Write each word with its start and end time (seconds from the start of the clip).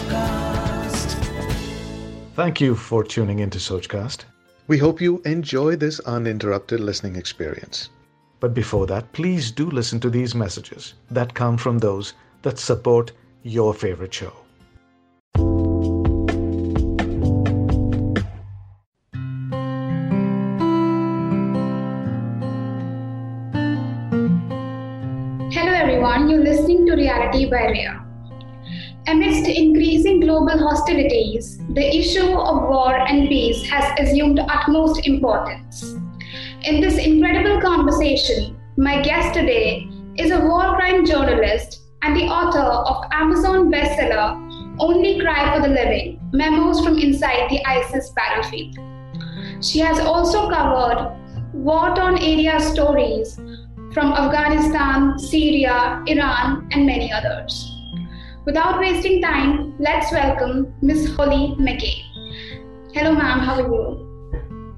Sochcast. 0.00 1.14
Thank 2.34 2.60
you 2.60 2.74
for 2.74 3.04
tuning 3.04 3.40
into 3.40 3.58
Sochcast. 3.58 4.24
We 4.66 4.78
hope 4.78 5.00
you 5.00 5.20
enjoy 5.24 5.76
this 5.76 6.00
uninterrupted 6.00 6.80
listening 6.80 7.16
experience. 7.16 7.90
But 8.38 8.54
before 8.54 8.86
that, 8.86 9.12
please 9.12 9.50
do 9.50 9.68
listen 9.68 10.00
to 10.00 10.10
these 10.10 10.34
messages 10.34 10.94
that 11.10 11.34
come 11.34 11.58
from 11.58 11.78
those 11.78 12.14
that 12.42 12.58
support 12.58 13.12
your 13.42 13.74
favorite 13.74 14.14
show. 14.14 14.32
Hello 25.52 25.72
everyone, 25.72 26.30
you're 26.30 26.44
listening 26.44 26.86
to 26.86 26.94
Reality 26.94 27.50
by 27.50 27.66
Rhea. 27.66 28.09
Amidst 29.06 29.48
increasing 29.48 30.20
global 30.20 30.58
hostilities, 30.58 31.58
the 31.70 31.96
issue 31.96 32.32
of 32.32 32.68
war 32.68 32.94
and 32.94 33.28
peace 33.28 33.68
has 33.68 33.98
assumed 33.98 34.38
utmost 34.38 35.06
importance. 35.06 35.94
In 36.62 36.80
this 36.80 36.98
incredible 36.98 37.60
conversation, 37.60 38.60
my 38.76 39.00
guest 39.02 39.34
today 39.34 39.88
is 40.16 40.30
a 40.30 40.40
war 40.40 40.76
crime 40.76 41.06
journalist 41.06 41.80
and 42.02 42.14
the 42.14 42.26
author 42.26 42.60
of 42.60 43.04
Amazon 43.12 43.70
bestseller 43.70 44.76
Only 44.78 45.18
Cry 45.18 45.54
for 45.54 45.62
the 45.62 45.74
Living 45.74 46.20
Memos 46.32 46.84
from 46.84 46.98
Inside 46.98 47.48
the 47.50 47.64
ISIS 47.66 48.10
Battlefield. 48.10 48.76
She 49.64 49.78
has 49.80 49.98
also 49.98 50.50
covered 50.50 51.16
war 51.52 51.94
torn 51.96 52.18
area 52.18 52.60
stories 52.60 53.36
from 53.92 54.12
Afghanistan, 54.12 55.18
Syria, 55.18 56.02
Iran, 56.06 56.68
and 56.70 56.86
many 56.86 57.10
others. 57.12 57.69
Without 58.46 58.78
wasting 58.80 59.20
time, 59.20 59.74
let's 59.78 60.10
welcome 60.12 60.72
Miss 60.80 61.14
Hollie 61.14 61.54
McKay. 61.58 62.02
Hello, 62.94 63.12
ma'am, 63.12 63.40
how 63.40 63.60
are 63.60 63.68
you? 63.68 64.74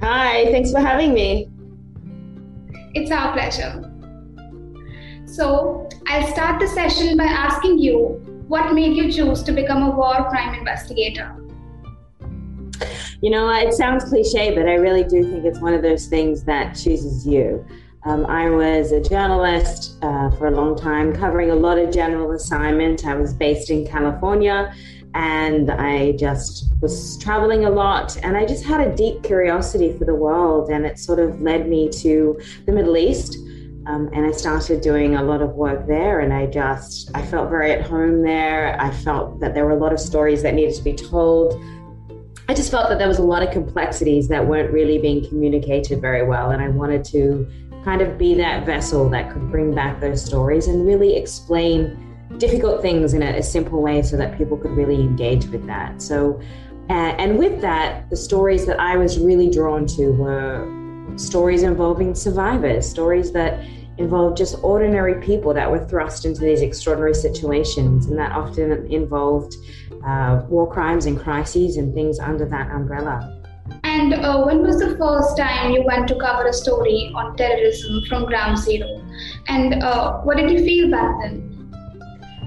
Hi, 0.00 0.44
thanks 0.52 0.70
for 0.70 0.78
having 0.78 1.12
me. 1.12 1.50
It's 2.94 3.10
our 3.10 3.32
pleasure. 3.32 3.90
So, 5.26 5.88
I'll 6.06 6.30
start 6.30 6.60
the 6.60 6.68
session 6.68 7.16
by 7.16 7.24
asking 7.24 7.80
you 7.80 8.22
what 8.46 8.72
made 8.74 8.96
you 8.96 9.10
choose 9.10 9.42
to 9.42 9.50
become 9.50 9.82
a 9.82 9.90
war 9.90 10.28
crime 10.30 10.54
investigator? 10.54 11.34
You 13.20 13.30
know, 13.30 13.50
it 13.50 13.72
sounds 13.74 14.04
cliche, 14.04 14.54
but 14.54 14.68
I 14.68 14.74
really 14.74 15.02
do 15.02 15.24
think 15.28 15.44
it's 15.44 15.60
one 15.60 15.74
of 15.74 15.82
those 15.82 16.06
things 16.06 16.44
that 16.44 16.74
chooses 16.74 17.26
you. 17.26 17.66
Um, 18.06 18.26
I 18.26 18.50
was 18.50 18.92
a 18.92 19.00
journalist 19.00 19.96
uh, 20.02 20.30
for 20.32 20.48
a 20.48 20.50
long 20.50 20.76
time, 20.76 21.16
covering 21.16 21.50
a 21.50 21.54
lot 21.54 21.78
of 21.78 21.90
general 21.90 22.32
assignment. 22.32 23.06
I 23.06 23.14
was 23.14 23.32
based 23.32 23.70
in 23.70 23.86
California 23.86 24.74
and 25.14 25.70
I 25.70 26.12
just 26.12 26.70
was 26.82 27.16
traveling 27.16 27.64
a 27.64 27.70
lot 27.70 28.18
and 28.22 28.36
I 28.36 28.44
just 28.44 28.62
had 28.62 28.86
a 28.86 28.94
deep 28.94 29.22
curiosity 29.22 29.96
for 29.96 30.04
the 30.04 30.14
world 30.14 30.68
and 30.68 30.84
it 30.84 30.98
sort 30.98 31.18
of 31.18 31.40
led 31.40 31.66
me 31.66 31.88
to 32.00 32.38
the 32.66 32.72
Middle 32.72 32.98
East. 32.98 33.38
Um, 33.86 34.10
and 34.12 34.26
I 34.26 34.32
started 34.32 34.82
doing 34.82 35.14
a 35.14 35.22
lot 35.22 35.40
of 35.40 35.54
work 35.54 35.86
there 35.86 36.20
and 36.20 36.32
I 36.32 36.44
just 36.44 37.10
I 37.14 37.24
felt 37.24 37.48
very 37.48 37.72
at 37.72 37.86
home 37.86 38.22
there. 38.22 38.78
I 38.78 38.90
felt 38.90 39.40
that 39.40 39.54
there 39.54 39.64
were 39.64 39.72
a 39.72 39.78
lot 39.78 39.94
of 39.94 40.00
stories 40.00 40.42
that 40.42 40.52
needed 40.52 40.74
to 40.74 40.82
be 40.82 40.94
told. 40.94 41.54
I 42.50 42.54
just 42.54 42.70
felt 42.70 42.90
that 42.90 42.98
there 42.98 43.08
was 43.08 43.18
a 43.18 43.22
lot 43.22 43.42
of 43.42 43.50
complexities 43.50 44.28
that 44.28 44.46
weren't 44.46 44.70
really 44.70 44.98
being 44.98 45.26
communicated 45.26 46.02
very 46.02 46.26
well 46.26 46.50
and 46.50 46.60
I 46.60 46.68
wanted 46.68 47.02
to 47.06 47.50
kind 47.84 48.00
of 48.00 48.16
be 48.16 48.34
that 48.34 48.64
vessel 48.64 49.08
that 49.10 49.30
could 49.30 49.50
bring 49.50 49.74
back 49.74 50.00
those 50.00 50.24
stories 50.24 50.68
and 50.68 50.86
really 50.86 51.16
explain 51.16 52.00
difficult 52.38 52.80
things 52.80 53.12
in 53.12 53.22
a, 53.22 53.38
a 53.38 53.42
simple 53.42 53.82
way 53.82 54.02
so 54.02 54.16
that 54.16 54.36
people 54.38 54.56
could 54.56 54.72
really 54.72 55.00
engage 55.00 55.46
with 55.46 55.66
that. 55.66 56.00
So, 56.00 56.40
uh, 56.90 57.14
and 57.18 57.38
with 57.38 57.60
that, 57.60 58.08
the 58.10 58.16
stories 58.16 58.66
that 58.66 58.80
I 58.80 58.96
was 58.96 59.18
really 59.18 59.50
drawn 59.50 59.86
to 59.88 60.10
were 60.12 61.16
stories 61.16 61.62
involving 61.62 62.14
survivors, 62.14 62.88
stories 62.88 63.32
that 63.32 63.64
involved 63.98 64.36
just 64.36 64.56
ordinary 64.62 65.22
people 65.24 65.54
that 65.54 65.70
were 65.70 65.86
thrust 65.86 66.24
into 66.24 66.40
these 66.40 66.62
extraordinary 66.62 67.14
situations, 67.14 68.06
and 68.06 68.18
that 68.18 68.32
often 68.32 68.72
involved 68.90 69.54
uh, 70.04 70.42
war 70.48 70.70
crimes 70.70 71.06
and 71.06 71.18
crises 71.20 71.76
and 71.76 71.94
things 71.94 72.18
under 72.18 72.44
that 72.46 72.70
umbrella. 72.70 73.43
And 73.94 74.12
uh, 74.12 74.42
when 74.42 74.60
was 74.60 74.80
the 74.80 74.96
first 74.96 75.36
time 75.36 75.70
you 75.70 75.84
went 75.84 76.08
to 76.08 76.16
cover 76.16 76.48
a 76.48 76.52
story 76.52 77.12
on 77.14 77.36
terrorism 77.36 78.04
from 78.08 78.24
Ground 78.24 78.58
Zero? 78.58 79.00
And 79.46 79.84
uh, 79.84 80.18
what 80.22 80.36
did 80.36 80.50
you 80.50 80.64
feel 80.64 80.90
back 80.90 81.14
then? 81.22 81.72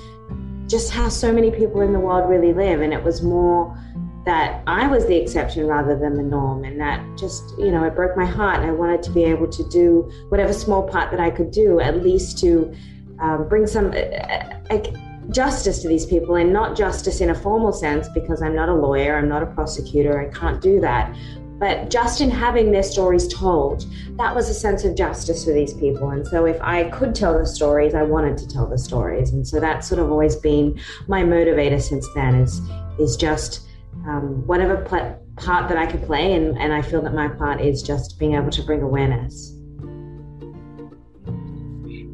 just 0.66 0.90
how 0.90 1.10
so 1.10 1.30
many 1.30 1.50
people 1.50 1.82
in 1.82 1.92
the 1.92 2.00
world 2.00 2.30
really 2.30 2.54
live, 2.54 2.80
and 2.80 2.94
it 2.94 3.04
was 3.04 3.22
more 3.22 3.76
that 4.24 4.62
I 4.66 4.86
was 4.86 5.06
the 5.06 5.16
exception 5.16 5.66
rather 5.66 5.98
than 5.98 6.14
the 6.14 6.22
norm. 6.22 6.64
And 6.64 6.80
that 6.80 7.04
just, 7.18 7.42
you 7.58 7.70
know, 7.70 7.84
it 7.84 7.94
broke 7.94 8.16
my 8.16 8.24
heart. 8.24 8.60
I 8.60 8.70
wanted 8.70 9.02
to 9.04 9.10
be 9.10 9.24
able 9.24 9.48
to 9.48 9.68
do 9.68 10.10
whatever 10.30 10.52
small 10.52 10.82
part 10.82 11.10
that 11.10 11.20
I 11.20 11.30
could 11.30 11.50
do, 11.50 11.80
at 11.80 12.02
least 12.02 12.38
to 12.38 12.74
um, 13.18 13.48
bring 13.48 13.66
some 13.66 13.92
uh, 13.92 14.70
uh, 14.70 14.82
justice 15.30 15.82
to 15.82 15.88
these 15.88 16.06
people 16.06 16.36
and 16.36 16.52
not 16.52 16.76
justice 16.76 17.20
in 17.20 17.30
a 17.30 17.34
formal 17.34 17.72
sense 17.72 18.08
because 18.08 18.42
I'm 18.42 18.54
not 18.54 18.68
a 18.68 18.74
lawyer, 18.74 19.16
I'm 19.16 19.28
not 19.28 19.42
a 19.42 19.46
prosecutor, 19.46 20.20
I 20.20 20.32
can't 20.32 20.60
do 20.60 20.80
that. 20.80 21.14
But 21.58 21.88
just 21.88 22.20
in 22.20 22.30
having 22.30 22.72
their 22.72 22.82
stories 22.82 23.28
told, 23.28 23.86
that 24.16 24.34
was 24.34 24.48
a 24.48 24.54
sense 24.54 24.84
of 24.84 24.96
justice 24.96 25.44
for 25.44 25.52
these 25.52 25.72
people. 25.72 26.10
And 26.10 26.26
so, 26.26 26.46
if 26.46 26.60
I 26.60 26.90
could 26.90 27.14
tell 27.14 27.38
the 27.38 27.46
stories, 27.46 27.94
I 27.94 28.02
wanted 28.02 28.36
to 28.38 28.48
tell 28.48 28.66
the 28.66 28.76
stories. 28.76 29.30
And 29.32 29.46
so, 29.46 29.60
that's 29.60 29.88
sort 29.88 30.00
of 30.00 30.10
always 30.10 30.34
been 30.34 30.78
my 31.06 31.22
motivator 31.22 31.80
since 31.80 32.08
then. 32.14 32.34
Is 32.34 32.60
is 32.98 33.16
just 33.16 33.68
um, 34.06 34.46
whatever 34.46 34.76
pl- 34.76 35.20
part 35.36 35.68
that 35.68 35.78
I 35.78 35.86
could 35.86 36.04
play, 36.04 36.34
and, 36.34 36.58
and 36.58 36.72
I 36.72 36.82
feel 36.82 37.02
that 37.02 37.14
my 37.14 37.28
part 37.28 37.60
is 37.60 37.82
just 37.82 38.18
being 38.18 38.34
able 38.34 38.50
to 38.50 38.62
bring 38.62 38.82
awareness. 38.82 39.52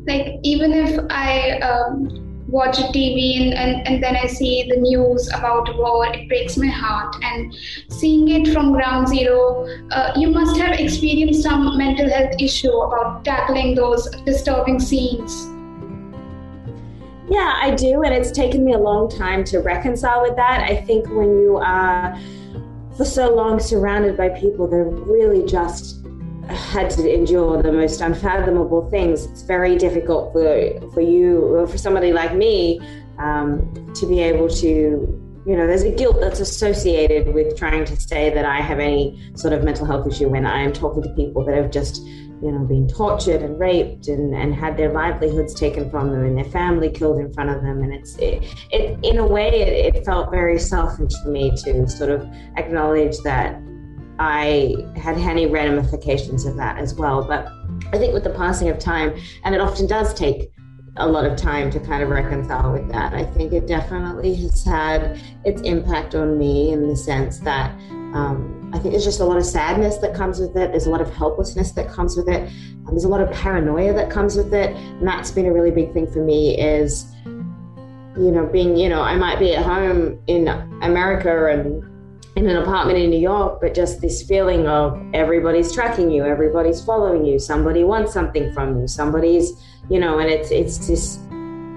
Like, 0.07 0.41
even 0.43 0.73
if 0.73 0.99
I 1.11 1.59
um, 1.59 2.45
watch 2.49 2.77
TV 2.77 3.41
and, 3.41 3.55
and, 3.55 3.87
and 3.87 4.03
then 4.03 4.17
I 4.17 4.27
see 4.27 4.67
the 4.69 4.77
news 4.77 5.29
about 5.29 5.77
war, 5.77 6.07
it 6.13 6.29
breaks 6.29 6.57
my 6.57 6.67
heart. 6.67 7.15
And 7.23 7.55
seeing 7.89 8.29
it 8.29 8.53
from 8.53 8.73
ground 8.73 9.09
zero, 9.09 9.67
uh, 9.91 10.13
you 10.17 10.31
must 10.31 10.57
have 10.57 10.79
experienced 10.79 11.43
some 11.43 11.77
mental 11.77 12.09
health 12.09 12.35
issue 12.41 12.73
about 12.73 13.25
tackling 13.25 13.75
those 13.75 14.09
disturbing 14.25 14.81
scenes. 14.81 15.49
Yeah, 17.31 17.59
I 17.63 17.75
do. 17.77 18.03
And 18.03 18.13
it's 18.13 18.33
taken 18.33 18.65
me 18.65 18.73
a 18.73 18.79
long 18.79 19.09
time 19.09 19.45
to 19.45 19.61
reconcile 19.61 20.21
with 20.23 20.35
that. 20.35 20.69
I 20.69 20.83
think 20.83 21.07
when 21.09 21.39
you 21.39 21.59
are 21.59 22.19
for 22.97 23.05
so 23.05 23.33
long 23.33 23.61
surrounded 23.61 24.17
by 24.17 24.31
people 24.31 24.67
that 24.67 24.85
really 25.07 25.47
just 25.47 26.05
had 26.49 26.91
to 26.91 27.09
endure 27.09 27.63
the 27.63 27.71
most 27.71 28.01
unfathomable 28.01 28.91
things, 28.91 29.27
it's 29.27 29.43
very 29.43 29.77
difficult 29.77 30.33
for, 30.33 30.91
for 30.93 31.01
you, 31.01 31.39
or 31.55 31.69
for 31.69 31.79
somebody 31.79 32.13
like 32.13 32.35
me, 32.35 32.81
um, 33.19 33.93
to 33.95 34.07
be 34.07 34.21
able 34.21 34.49
to 34.49 35.17
you 35.47 35.57
know, 35.57 35.67
there's 35.67 35.83
a 35.83 35.91
guilt 35.91 36.21
that's 36.21 36.39
associated 36.41 37.33
with 37.33 37.57
trying 37.57 37.85
to 37.87 37.97
say 37.97 38.29
that 38.29 38.45
I 38.45 38.61
have 38.61 38.79
any 38.79 39.33
sort 39.35 39.55
of 39.55 39.65
mental 39.65 39.87
health 39.87 40.07
issue 40.07 40.29
when 40.29 40.45
I 40.45 40.61
am 40.61 40.73
talking 40.73 41.03
to 41.03 41.09
people 41.15 41.45
that 41.47 41.55
have 41.55 41.71
just 41.71 42.07
you 42.43 42.51
know, 42.51 42.65
being 42.65 42.89
tortured 42.89 43.43
and 43.43 43.59
raped 43.59 44.09
and, 44.09 44.35
and 44.35 44.55
had 44.55 44.77
their 44.77 44.93
livelihoods 44.93 45.55
taken 45.55 45.91
from 45.91 46.11
them 46.11 46.25
and 46.25 46.37
their 46.37 46.51
family 46.51 46.91
killed 46.91 47.19
in 47.19 47.33
front 47.33 47.51
of 47.51 47.63
them. 47.63 47.83
And 47.83 47.93
it's, 47.93 48.17
it, 48.17 48.43
it 48.71 48.99
in 49.03 49.19
a 49.19 49.27
way, 49.27 49.49
it, 49.61 49.97
it 49.97 50.05
felt 50.05 50.31
very 50.31 50.59
selfish 50.59 51.13
for 51.23 51.31
me 51.31 51.51
to 51.65 51.89
sort 51.89 52.11
of 52.11 52.27
acknowledge 52.57 53.19
that 53.25 53.61
I 54.19 54.77
had 54.97 55.17
any 55.19 55.47
ramifications 55.47 56.45
of 56.47 56.57
that 56.57 56.79
as 56.79 56.95
well. 56.95 57.25
But 57.25 57.49
I 57.93 57.99
think 57.99 58.15
with 58.15 58.25
the 58.25 58.31
passing 58.31 58.69
of 58.69 58.79
time, 58.79 59.19
and 59.45 59.55
it 59.55 59.61
often 59.61 59.87
does 59.87 60.15
take 60.15 60.51
a 60.97 61.07
lot 61.07 61.25
of 61.25 61.37
time 61.37 61.71
to 61.71 61.81
kind 61.81 62.03
of 62.03 62.09
reconcile 62.11 62.73
with 62.73 62.91
that. 62.91 63.15
I 63.15 63.25
think 63.25 63.53
it 63.53 63.67
definitely 63.67 64.35
has 64.37 64.65
had 64.65 65.21
its 65.45 65.63
impact 65.63 66.15
on 66.15 66.37
me 66.37 66.73
in 66.73 66.89
the 66.89 66.97
sense 66.97 67.39
that 67.41 67.75
um, 68.15 68.71
I 68.73 68.79
think 68.79 68.93
there's 68.93 69.05
just 69.05 69.21
a 69.21 69.25
lot 69.25 69.37
of 69.37 69.45
sadness 69.45 69.99
that 69.99 70.15
comes 70.15 70.41
with 70.41 70.57
it. 70.57 70.71
There's 70.71 70.87
a 70.87 70.91
lot 70.91 71.01
of 71.01 71.13
helplessness 71.15 71.73
that 71.73 71.89
comes 71.89 72.17
with 72.17 72.29
it. 72.29 72.43
Um, 72.43 72.89
there's 72.91 73.05
a 73.05 73.09
lot 73.09 73.21
of 73.21 73.31
paranoia 73.31 73.93
that 73.95 74.11
comes 74.11 74.37
with 74.37 74.53
it, 74.53 74.75
and 74.77 75.07
that's 75.07 75.31
been 75.31 75.47
a 75.47 75.53
really 75.53 75.71
big 75.71 75.93
thing 75.93 76.11
for 76.11 76.25
me. 76.25 76.61
Is 76.61 77.13
you 78.17 78.31
know 78.31 78.47
being 78.47 78.77
you 78.77 78.89
know 78.89 79.03
I 79.03 79.17
might 79.17 79.39
be 79.39 79.55
at 79.55 79.65
home 79.65 80.21
in 80.27 80.49
America 80.83 81.47
and 81.47 81.85
in 82.37 82.49
an 82.49 82.57
apartment 82.57 82.99
in 82.99 83.11
New 83.11 83.19
York, 83.19 83.61
but 83.61 83.75
just 83.75 84.01
this 84.01 84.23
feeling 84.23 84.67
of 84.67 85.01
everybody's 85.15 85.73
tracking 85.73 86.11
you, 86.11 86.25
everybody's 86.25 86.83
following 86.83 87.25
you, 87.25 87.39
somebody 87.39 87.85
wants 87.85 88.13
something 88.13 88.53
from 88.53 88.81
you, 88.81 88.89
somebody's 88.89 89.53
you 89.89 89.99
know, 89.99 90.19
and 90.21 90.31
it's 90.31 90.51
it's 90.51 90.87
this 90.87 91.19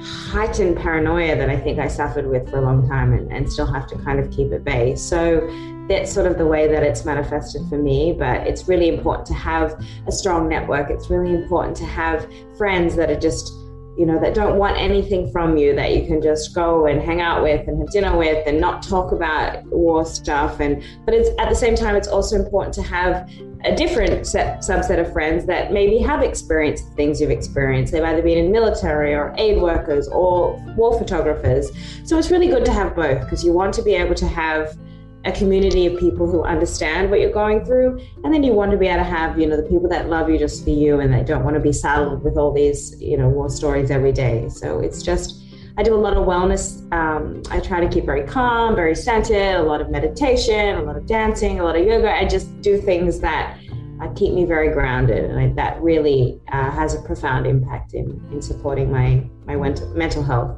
heightened 0.04 0.78
paranoia 0.78 1.36
that 1.36 1.50
I 1.50 1.58
think 1.58 1.80
I 1.80 1.88
suffered 1.88 2.28
with 2.28 2.50
for 2.50 2.58
a 2.58 2.62
long 2.62 2.88
time 2.88 3.14
and, 3.14 3.32
and 3.32 3.52
still 3.52 3.66
have 3.66 3.88
to 3.88 3.98
kind 4.00 4.20
of 4.20 4.30
keep 4.32 4.52
at 4.52 4.64
bay. 4.64 4.96
So 4.96 5.48
that's 5.88 6.12
sort 6.12 6.28
of 6.28 6.38
the 6.38 6.46
way 6.46 6.68
that 6.68 6.84
it's 6.84 7.06
manifested 7.06 7.62
for 7.70 7.78
me. 7.78 8.14
But 8.14 8.48
it's 8.48 8.68
really 8.68 8.88
important 8.88 9.26
to 9.28 9.34
have 9.34 9.80
a 10.08 10.12
strong 10.12 10.48
network. 10.48 10.90
It's 10.90 11.10
really 11.10 11.34
important 11.34 11.76
to 11.78 11.86
have 11.86 12.28
friends 12.58 12.96
that 12.96 13.10
are 13.10 13.20
just, 13.20 13.54
you 13.98 14.06
know, 14.06 14.20
that 14.20 14.34
don't 14.34 14.58
want 14.58 14.78
anything 14.78 15.32
from 15.32 15.58
you, 15.58 15.76
that 15.76 15.96
you 15.96 16.08
can 16.08 16.22
just 16.22 16.56
go 16.56 16.86
and 16.88 17.02
hang 17.02 17.22
out 17.22 17.44
with 17.44 17.68
and 17.68 17.80
have 17.80 17.92
dinner 17.92 18.18
with 18.18 18.48
and 18.48 18.60
not 18.60 18.82
talk 18.82 19.12
about 19.12 19.64
war 19.66 20.06
stuff. 20.06 20.60
And 20.60 20.84
but 21.06 21.14
it's 21.14 21.30
at 21.40 21.50
the 21.50 21.56
same 21.56 21.76
time, 21.76 21.96
it's 21.96 22.08
also 22.08 22.36
important 22.36 22.74
to 22.76 22.82
have 22.82 23.30
a 23.66 23.76
different 23.76 24.28
set, 24.28 24.60
subset 24.60 25.00
of 25.00 25.12
friends 25.14 25.46
that 25.46 25.72
maybe 25.72 25.98
have 25.98 26.22
experienced 26.22 26.94
things 26.96 27.22
you've 27.22 27.32
experienced. 27.32 27.94
They've 27.94 28.04
either 28.04 28.22
been 28.22 28.38
in 28.38 28.52
military 28.52 29.14
or 29.14 29.34
aid 29.38 29.62
workers 29.62 30.08
or 30.10 30.60
war 30.76 30.98
photographers. 30.98 31.72
So 32.04 32.18
it's 32.18 32.30
really 32.30 32.48
good 32.48 32.66
to 32.66 32.74
have 32.74 32.96
both 32.96 33.22
because 33.22 33.44
you 33.44 33.54
want 33.54 33.74
to 33.76 33.82
be 33.82 33.94
able 33.94 34.16
to 34.16 34.28
have 34.28 34.78
a 35.26 35.32
community 35.32 35.86
of 35.86 36.00
people 36.00 36.30
who 36.30 36.44
understand 36.44 37.10
what 37.10 37.20
you're 37.20 37.32
going 37.32 37.64
through. 37.64 38.00
And 38.24 38.34
then 38.34 38.44
you 38.44 38.54
want 38.54 38.72
to 38.72 38.78
be 38.78 38.88
able 38.88 39.04
to 39.04 39.04
have 39.04 39.40
you 39.40 39.48
know 39.48 39.58
the 39.58 39.64
people 39.64 39.88
that 39.90 40.10
love 40.10 40.30
you 40.30 40.38
just 40.38 40.64
for 40.64 40.72
you 40.72 41.00
and 41.00 41.14
they 41.14 41.24
don't 41.24 41.44
want 41.44 41.56
to 41.56 41.60
be 41.62 41.74
saddled 41.74 42.24
with 42.24 42.38
all 42.38 42.52
these 42.52 43.00
you 43.02 43.18
know 43.18 43.30
war 43.30 43.50
stories 43.50 43.92
every 43.92 44.12
day. 44.12 44.50
So 44.50 44.80
it's 44.80 45.02
just 45.02 45.40
i 45.76 45.82
do 45.82 45.96
a 45.96 45.98
lot 45.98 46.16
of 46.16 46.28
wellness 46.28 46.84
um, 46.94 47.42
i 47.50 47.60
try 47.60 47.80
to 47.80 47.88
keep 47.88 48.06
very 48.06 48.22
calm 48.22 48.76
very 48.76 48.94
centered 48.94 49.56
a 49.56 49.64
lot 49.64 49.82
of 49.82 49.90
meditation 49.90 50.76
a 50.76 50.84
lot 50.84 50.96
of 50.96 51.08
dancing 51.08 51.60
a 51.60 51.64
lot 51.64 51.76
of 51.76 51.84
yoga. 51.84 52.12
I 52.12 52.26
just 52.26 52.62
do 52.62 52.80
things 52.80 53.20
that 53.22 53.58
uh, 54.02 54.08
keep 54.14 54.34
me 54.34 54.46
very 54.46 54.72
grounded 54.72 55.30
and 55.30 55.40
I, 55.40 55.48
that 55.54 55.82
really 55.82 56.40
uh, 56.52 56.72
has 56.72 56.94
a 56.94 57.02
profound 57.02 57.48
impact 57.48 57.94
in, 57.94 58.22
in 58.32 58.42
supporting 58.42 58.92
my 58.92 59.24
my 59.46 59.56
mental 59.56 60.24
health. 60.24 60.58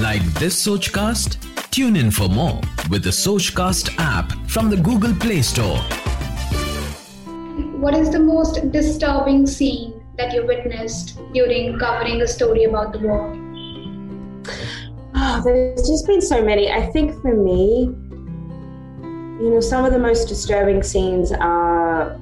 Like 0.00 0.22
this 0.34 0.66
sochcast 0.66 1.53
Tune 1.74 1.96
in 1.96 2.12
for 2.12 2.28
more 2.28 2.60
with 2.88 3.02
the 3.02 3.10
Sochcast 3.10 3.96
app 3.98 4.30
from 4.48 4.70
the 4.70 4.76
Google 4.76 5.12
Play 5.12 5.42
Store. 5.42 5.78
What 7.80 7.94
is 7.94 8.12
the 8.12 8.20
most 8.20 8.70
disturbing 8.70 9.44
scene 9.44 10.00
that 10.16 10.32
you 10.32 10.46
witnessed 10.46 11.18
during 11.32 11.76
covering 11.80 12.22
a 12.22 12.28
story 12.28 12.62
about 12.62 12.92
the 12.92 13.00
war? 13.00 13.34
Oh, 15.16 15.42
there's 15.44 15.88
just 15.88 16.06
been 16.06 16.20
so 16.20 16.44
many. 16.44 16.70
I 16.70 16.86
think 16.92 17.20
for 17.20 17.34
me, 17.34 17.90
you 19.42 19.50
know, 19.50 19.58
some 19.58 19.84
of 19.84 19.92
the 19.92 19.98
most 19.98 20.28
disturbing 20.28 20.80
scenes 20.80 21.32
are 21.32 22.16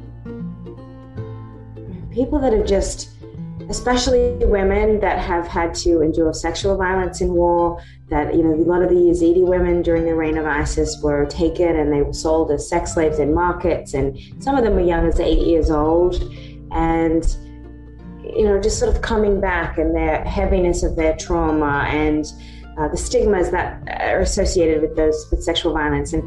people 2.10 2.38
that 2.38 2.54
have 2.54 2.64
just 2.64 3.10
especially 3.68 4.36
women 4.44 5.00
that 5.00 5.18
have 5.18 5.46
had 5.46 5.74
to 5.74 6.02
endure 6.02 6.32
sexual 6.32 6.76
violence 6.76 7.20
in 7.20 7.32
war. 7.32 7.82
That, 8.12 8.34
you 8.34 8.42
know, 8.42 8.52
a 8.52 8.68
lot 8.68 8.82
of 8.82 8.90
the 8.90 8.94
Yazidi 8.94 9.42
women 9.42 9.80
during 9.80 10.04
the 10.04 10.14
reign 10.14 10.36
of 10.36 10.44
ISIS 10.44 11.00
were 11.02 11.24
taken 11.24 11.76
and 11.76 11.90
they 11.90 12.02
were 12.02 12.12
sold 12.12 12.50
as 12.50 12.68
sex 12.68 12.92
slaves 12.92 13.18
in 13.18 13.32
markets. 13.32 13.94
And 13.94 14.18
some 14.38 14.54
of 14.54 14.64
them 14.64 14.74
were 14.74 14.82
young 14.82 15.06
as 15.08 15.18
eight 15.18 15.38
years 15.38 15.70
old. 15.70 16.22
And, 16.72 17.24
you 18.22 18.44
know, 18.44 18.60
just 18.60 18.78
sort 18.78 18.94
of 18.94 19.00
coming 19.00 19.40
back 19.40 19.78
and 19.78 19.96
their 19.96 20.22
heaviness 20.24 20.82
of 20.82 20.94
their 20.94 21.16
trauma 21.16 21.86
and 21.88 22.26
uh, 22.78 22.88
the 22.88 22.96
stigmas 22.96 23.50
that 23.50 23.82
are 24.00 24.20
associated 24.20 24.82
with 24.82 24.94
those 24.94 25.26
with 25.30 25.42
sexual 25.42 25.72
violence 25.72 26.12
and 26.12 26.22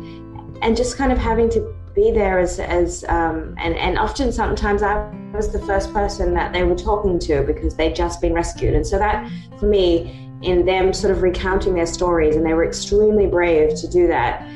and 0.64 0.78
just 0.78 0.98
kind 0.98 1.12
of 1.12 1.18
having 1.18 1.50
to 1.50 1.76
be 1.96 2.12
there 2.12 2.40
as 2.40 2.60
as 2.60 3.04
um, 3.06 3.56
and 3.58 3.76
and 3.76 3.98
often 3.98 4.32
sometimes 4.32 4.84
I 4.84 5.10
was 5.34 5.52
the 5.52 5.60
first 5.60 5.92
person 5.94 6.34
that 6.34 6.54
they 6.54 6.64
were 6.64 6.76
talking 6.76 7.20
to 7.20 7.44
because 7.44 7.76
they'd 7.76 7.96
just 7.96 8.22
been 8.22 8.34
rescued, 8.34 8.76
and 8.76 8.86
so 8.86 8.98
that 9.00 9.30
for 9.60 9.66
me, 9.66 10.30
in 10.42 10.66
them 10.66 10.94
sort 10.94 11.12
of 11.12 11.22
recounting 11.22 11.74
their 11.74 11.86
stories, 11.86 12.36
and 12.36 12.46
they 12.46 12.54
were 12.54 12.66
extremely 12.66 13.28
brave 13.28 13.76
to 13.80 13.88
do 13.88 14.08
that, 14.08 14.48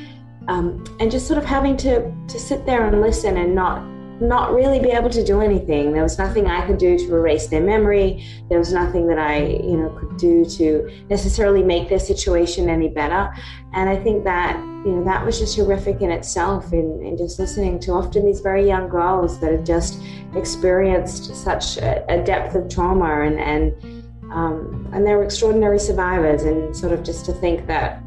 um, 0.47 0.83
and 0.99 1.11
just 1.11 1.27
sort 1.27 1.37
of 1.37 1.45
having 1.45 1.77
to 1.77 2.11
to 2.27 2.39
sit 2.39 2.65
there 2.65 2.85
and 2.87 3.01
listen 3.01 3.37
and 3.37 3.55
not 3.55 3.83
not 4.21 4.53
really 4.53 4.79
be 4.79 4.89
able 4.89 5.09
to 5.09 5.23
do 5.23 5.41
anything. 5.41 5.93
There 5.93 6.03
was 6.03 6.17
nothing 6.17 6.47
I 6.47 6.65
could 6.67 6.77
do 6.77 6.97
to 6.97 7.15
erase 7.15 7.47
their 7.47 7.61
memory. 7.61 8.25
There 8.49 8.59
was 8.59 8.73
nothing 8.73 9.07
that 9.07 9.17
I, 9.17 9.45
you 9.45 9.77
know, 9.77 9.89
could 9.97 10.17
do 10.17 10.45
to 10.45 10.91
necessarily 11.09 11.63
make 11.63 11.89
their 11.89 11.99
situation 11.99 12.69
any 12.69 12.89
better. 12.89 13.33
And 13.73 13.89
I 13.89 13.95
think 13.95 14.23
that, 14.25 14.57
you 14.85 14.91
know, 14.91 15.03
that 15.05 15.25
was 15.25 15.39
just 15.39 15.55
horrific 15.55 16.01
in 16.01 16.11
itself 16.11 16.73
in, 16.73 17.01
in 17.03 17.17
just 17.17 17.39
listening 17.39 17.79
to 17.81 17.91
often 17.91 18.25
these 18.25 18.41
very 18.41 18.67
young 18.67 18.89
girls 18.89 19.39
that 19.39 19.51
have 19.51 19.63
just 19.63 20.01
experienced 20.35 21.33
such 21.35 21.77
a, 21.77 22.05
a 22.11 22.23
depth 22.23 22.55
of 22.55 22.67
trauma 22.69 23.21
and, 23.21 23.39
and, 23.39 23.98
um, 24.31 24.87
and 24.93 25.05
they're 25.05 25.23
extraordinary 25.23 25.79
survivors. 25.79 26.43
And 26.43 26.75
sort 26.75 26.93
of 26.93 27.03
just 27.03 27.25
to 27.25 27.33
think 27.33 27.67
that 27.67 28.01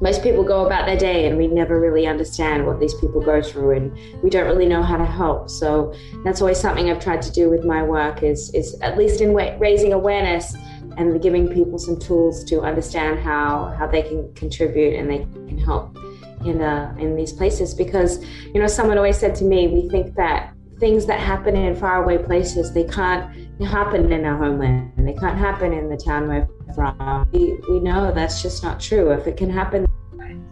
most 0.00 0.22
people 0.22 0.44
go 0.44 0.66
about 0.66 0.84
their 0.86 0.96
day 0.96 1.26
and 1.26 1.38
we 1.38 1.46
never 1.46 1.80
really 1.80 2.06
understand 2.06 2.66
what 2.66 2.78
these 2.78 2.94
people 2.94 3.20
go 3.20 3.40
through 3.40 3.70
and 3.70 4.22
we 4.22 4.28
don't 4.28 4.46
really 4.46 4.66
know 4.66 4.82
how 4.82 4.96
to 4.96 5.04
help 5.04 5.48
so 5.48 5.94
that's 6.22 6.40
always 6.40 6.60
something 6.60 6.90
i've 6.90 7.00
tried 7.00 7.22
to 7.22 7.32
do 7.32 7.48
with 7.48 7.64
my 7.64 7.82
work 7.82 8.22
is 8.22 8.52
is 8.54 8.78
at 8.80 8.98
least 8.98 9.20
in 9.20 9.34
raising 9.58 9.92
awareness 9.94 10.54
and 10.98 11.20
giving 11.22 11.48
people 11.48 11.78
some 11.78 11.98
tools 11.98 12.44
to 12.44 12.60
understand 12.60 13.18
how 13.18 13.74
how 13.78 13.86
they 13.86 14.02
can 14.02 14.32
contribute 14.34 14.98
and 14.98 15.10
they 15.10 15.18
can 15.18 15.58
help 15.58 15.96
in 16.44 16.60
uh, 16.60 16.94
in 16.98 17.16
these 17.16 17.32
places 17.32 17.72
because 17.74 18.22
you 18.52 18.60
know 18.60 18.66
someone 18.66 18.98
always 18.98 19.16
said 19.16 19.34
to 19.34 19.44
me 19.44 19.68
we 19.68 19.88
think 19.88 20.14
that 20.14 20.52
things 20.78 21.06
that 21.06 21.18
happen 21.18 21.56
in 21.56 21.74
faraway 21.74 22.18
places 22.18 22.72
they 22.74 22.84
can't 22.84 23.45
happen 23.64 24.12
in 24.12 24.24
our 24.24 24.36
homeland 24.36 24.92
they 24.98 25.14
can't 25.14 25.38
happen 25.38 25.72
in 25.72 25.88
the 25.88 25.96
town 25.96 26.28
we're 26.28 26.46
from 26.74 27.28
we, 27.32 27.58
we 27.68 27.80
know 27.80 28.12
that's 28.12 28.42
just 28.42 28.62
not 28.62 28.78
true 28.78 29.10
if 29.10 29.26
it 29.26 29.36
can 29.36 29.48
happen 29.48 29.86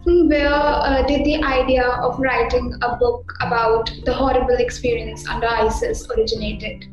where 0.05 0.47
uh, 0.47 1.03
did 1.03 1.25
the 1.25 1.43
idea 1.43 1.83
of 1.83 2.19
writing 2.19 2.73
a 2.81 2.95
book 2.95 3.31
about 3.41 3.91
the 4.05 4.13
horrible 4.13 4.55
experience 4.55 5.27
under 5.27 5.47
isis 5.47 6.07
originated 6.11 6.87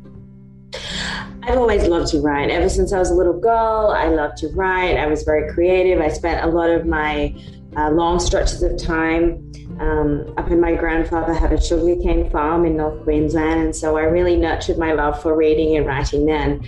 I've 1.43 1.57
always 1.57 1.87
loved 1.87 2.07
to 2.11 2.19
write. 2.19 2.49
Ever 2.49 2.69
since 2.69 2.93
I 2.93 2.99
was 2.99 3.11
a 3.11 3.13
little 3.13 3.39
girl, 3.39 3.93
I 3.95 4.07
loved 4.07 4.37
to 4.37 4.47
write. 4.49 4.97
I 4.97 5.07
was 5.07 5.23
very 5.23 5.53
creative. 5.53 5.99
I 5.99 6.07
spent 6.07 6.43
a 6.43 6.47
lot 6.47 6.69
of 6.69 6.85
my 6.85 7.35
uh, 7.75 7.91
long 7.91 8.19
stretches 8.19 8.63
of 8.63 8.77
time 8.77 9.51
um, 9.79 10.33
up 10.37 10.49
in 10.51 10.59
my 10.59 10.75
grandfather 10.75 11.33
had 11.33 11.53
a 11.53 11.61
sugarcane 11.61 12.29
farm 12.29 12.65
in 12.65 12.77
North 12.77 13.03
Queensland, 13.03 13.61
and 13.61 13.75
so 13.75 13.97
I 13.97 14.03
really 14.03 14.35
nurtured 14.35 14.77
my 14.77 14.93
love 14.93 15.21
for 15.21 15.35
reading 15.35 15.77
and 15.77 15.85
writing 15.85 16.25
then. 16.25 16.65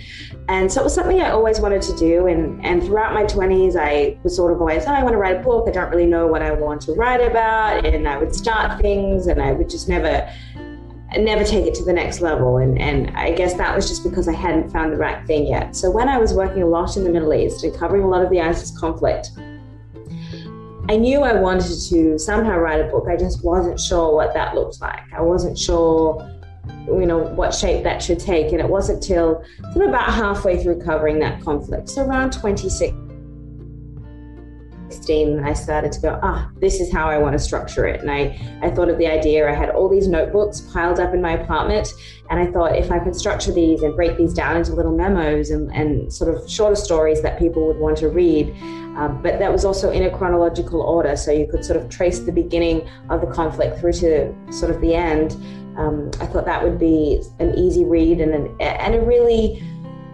And 0.48 0.70
so 0.70 0.80
it 0.80 0.84
was 0.84 0.94
something 0.94 1.20
I 1.20 1.30
always 1.30 1.60
wanted 1.60 1.82
to 1.82 1.96
do. 1.96 2.26
And, 2.26 2.64
and 2.64 2.82
throughout 2.82 3.14
my 3.14 3.24
20s, 3.24 3.74
I 3.76 4.16
was 4.22 4.36
sort 4.36 4.52
of 4.52 4.60
always, 4.60 4.84
oh, 4.86 4.92
I 4.92 5.02
want 5.02 5.14
to 5.14 5.18
write 5.18 5.36
a 5.36 5.42
book. 5.42 5.68
I 5.68 5.72
don't 5.72 5.90
really 5.90 6.06
know 6.06 6.26
what 6.28 6.40
I 6.40 6.52
want 6.52 6.82
to 6.82 6.92
write 6.92 7.20
about. 7.20 7.84
And 7.84 8.06
I 8.06 8.16
would 8.16 8.34
start 8.34 8.80
things 8.80 9.26
and 9.26 9.42
I 9.42 9.52
would 9.52 9.68
just 9.68 9.88
never 9.88 10.30
never 11.18 11.44
take 11.44 11.66
it 11.66 11.74
to 11.74 11.84
the 11.84 11.92
next 11.92 12.20
level. 12.20 12.58
And, 12.58 12.78
and 12.80 13.16
I 13.16 13.32
guess 13.32 13.54
that 13.54 13.74
was 13.74 13.88
just 13.88 14.04
because 14.04 14.28
I 14.28 14.34
hadn't 14.34 14.70
found 14.70 14.92
the 14.92 14.96
right 14.96 15.24
thing 15.26 15.46
yet. 15.46 15.74
So 15.74 15.90
when 15.90 16.08
I 16.08 16.18
was 16.18 16.34
working 16.34 16.62
a 16.62 16.66
lot 16.66 16.96
in 16.96 17.04
the 17.04 17.10
Middle 17.10 17.32
East 17.32 17.64
and 17.64 17.74
covering 17.74 18.02
a 18.02 18.08
lot 18.08 18.22
of 18.22 18.30
the 18.30 18.40
ISIS 18.40 18.76
conflict, 18.76 19.30
I 20.88 20.96
knew 20.96 21.22
I 21.22 21.32
wanted 21.34 21.80
to 21.88 22.16
somehow 22.16 22.58
write 22.58 22.80
a 22.80 22.84
book. 22.84 23.06
I 23.08 23.16
just 23.16 23.42
wasn't 23.42 23.80
sure 23.80 24.14
what 24.14 24.32
that 24.34 24.54
looked 24.54 24.80
like. 24.80 25.02
I 25.12 25.20
wasn't 25.20 25.58
sure, 25.58 26.24
you 26.86 27.06
know, 27.06 27.18
what 27.18 27.52
shape 27.52 27.82
that 27.82 28.00
should 28.00 28.20
take. 28.20 28.52
And 28.52 28.60
it 28.60 28.68
wasn't 28.68 29.02
till 29.02 29.44
sort 29.72 29.84
of 29.84 29.88
about 29.88 30.12
halfway 30.12 30.62
through 30.62 30.80
covering 30.82 31.18
that 31.18 31.42
conflict, 31.42 31.88
so 31.88 32.06
around 32.06 32.32
26 32.32 32.94
16 35.06 35.44
I 35.44 35.52
started 35.52 35.92
to 35.92 36.00
go, 36.00 36.18
ah, 36.22 36.50
this 36.56 36.80
is 36.80 36.92
how 36.92 37.08
I 37.08 37.18
want 37.18 37.34
to 37.34 37.38
structure 37.38 37.86
it. 37.86 38.00
And 38.00 38.10
I, 38.10 38.36
I 38.60 38.70
thought 38.70 38.88
of 38.88 38.98
the 38.98 39.06
idea. 39.06 39.48
I 39.48 39.54
had 39.54 39.70
all 39.70 39.88
these 39.88 40.08
notebooks 40.08 40.60
piled 40.60 40.98
up 40.98 41.14
in 41.14 41.22
my 41.22 41.32
apartment. 41.32 41.88
And 42.28 42.40
I 42.40 42.50
thought 42.50 42.76
if 42.76 42.90
I 42.90 42.98
could 42.98 43.14
structure 43.14 43.52
these 43.52 43.82
and 43.82 43.94
break 43.94 44.16
these 44.16 44.34
down 44.34 44.56
into 44.56 44.74
little 44.74 44.96
memos 44.96 45.50
and, 45.50 45.72
and 45.72 46.12
sort 46.12 46.34
of 46.34 46.50
shorter 46.50 46.74
stories 46.74 47.22
that 47.22 47.38
people 47.38 47.68
would 47.68 47.78
want 47.78 47.96
to 47.98 48.08
read. 48.08 48.50
Um, 48.96 49.20
but 49.22 49.38
that 49.38 49.52
was 49.52 49.64
also 49.64 49.92
in 49.92 50.02
a 50.02 50.10
chronological 50.10 50.80
order. 50.82 51.16
So 51.16 51.30
you 51.30 51.46
could 51.46 51.64
sort 51.64 51.80
of 51.80 51.88
trace 51.88 52.18
the 52.20 52.32
beginning 52.32 52.88
of 53.08 53.20
the 53.20 53.28
conflict 53.28 53.78
through 53.78 53.92
to 53.94 54.34
sort 54.50 54.72
of 54.72 54.80
the 54.80 54.94
end. 54.94 55.32
Um, 55.78 56.10
I 56.20 56.26
thought 56.26 56.46
that 56.46 56.64
would 56.64 56.78
be 56.78 57.22
an 57.38 57.54
easy 57.54 57.84
read 57.84 58.20
and, 58.20 58.34
an, 58.34 58.56
and 58.60 58.94
a 58.94 59.00
really 59.00 59.62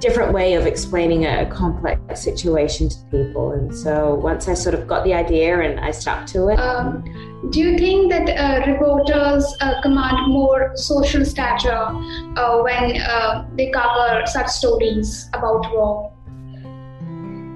different 0.03 0.33
way 0.33 0.55
of 0.55 0.67
explaining 0.67 1.27
a 1.27 1.47
complex 1.47 2.21
situation 2.21 2.89
to 2.89 2.97
people. 3.11 3.53
And 3.53 3.75
so 3.75 4.15
once 4.15 4.49
I 4.49 4.55
sort 4.55 4.75
of 4.75 4.87
got 4.87 5.05
the 5.05 5.15
idea 5.15 5.61
and 5.61 5.79
I 5.79 5.93
stuck 5.93 6.27
to 6.35 6.49
it. 6.49 6.59
Um, 6.59 7.05
do 7.51 7.61
you 7.61 7.79
think 7.79 8.11
that 8.11 8.29
uh, 8.29 8.71
reporters 8.71 9.45
uh, 9.61 9.81
command 9.81 10.33
more 10.33 10.73
social 10.77 11.25
stature 11.25 11.87
uh, 12.37 12.63
when 12.63 13.01
uh, 13.01 13.47
they 13.57 13.71
cover 13.71 14.23
such 14.27 14.49
stories 14.49 15.29
about 15.33 15.73
war? 15.73 16.12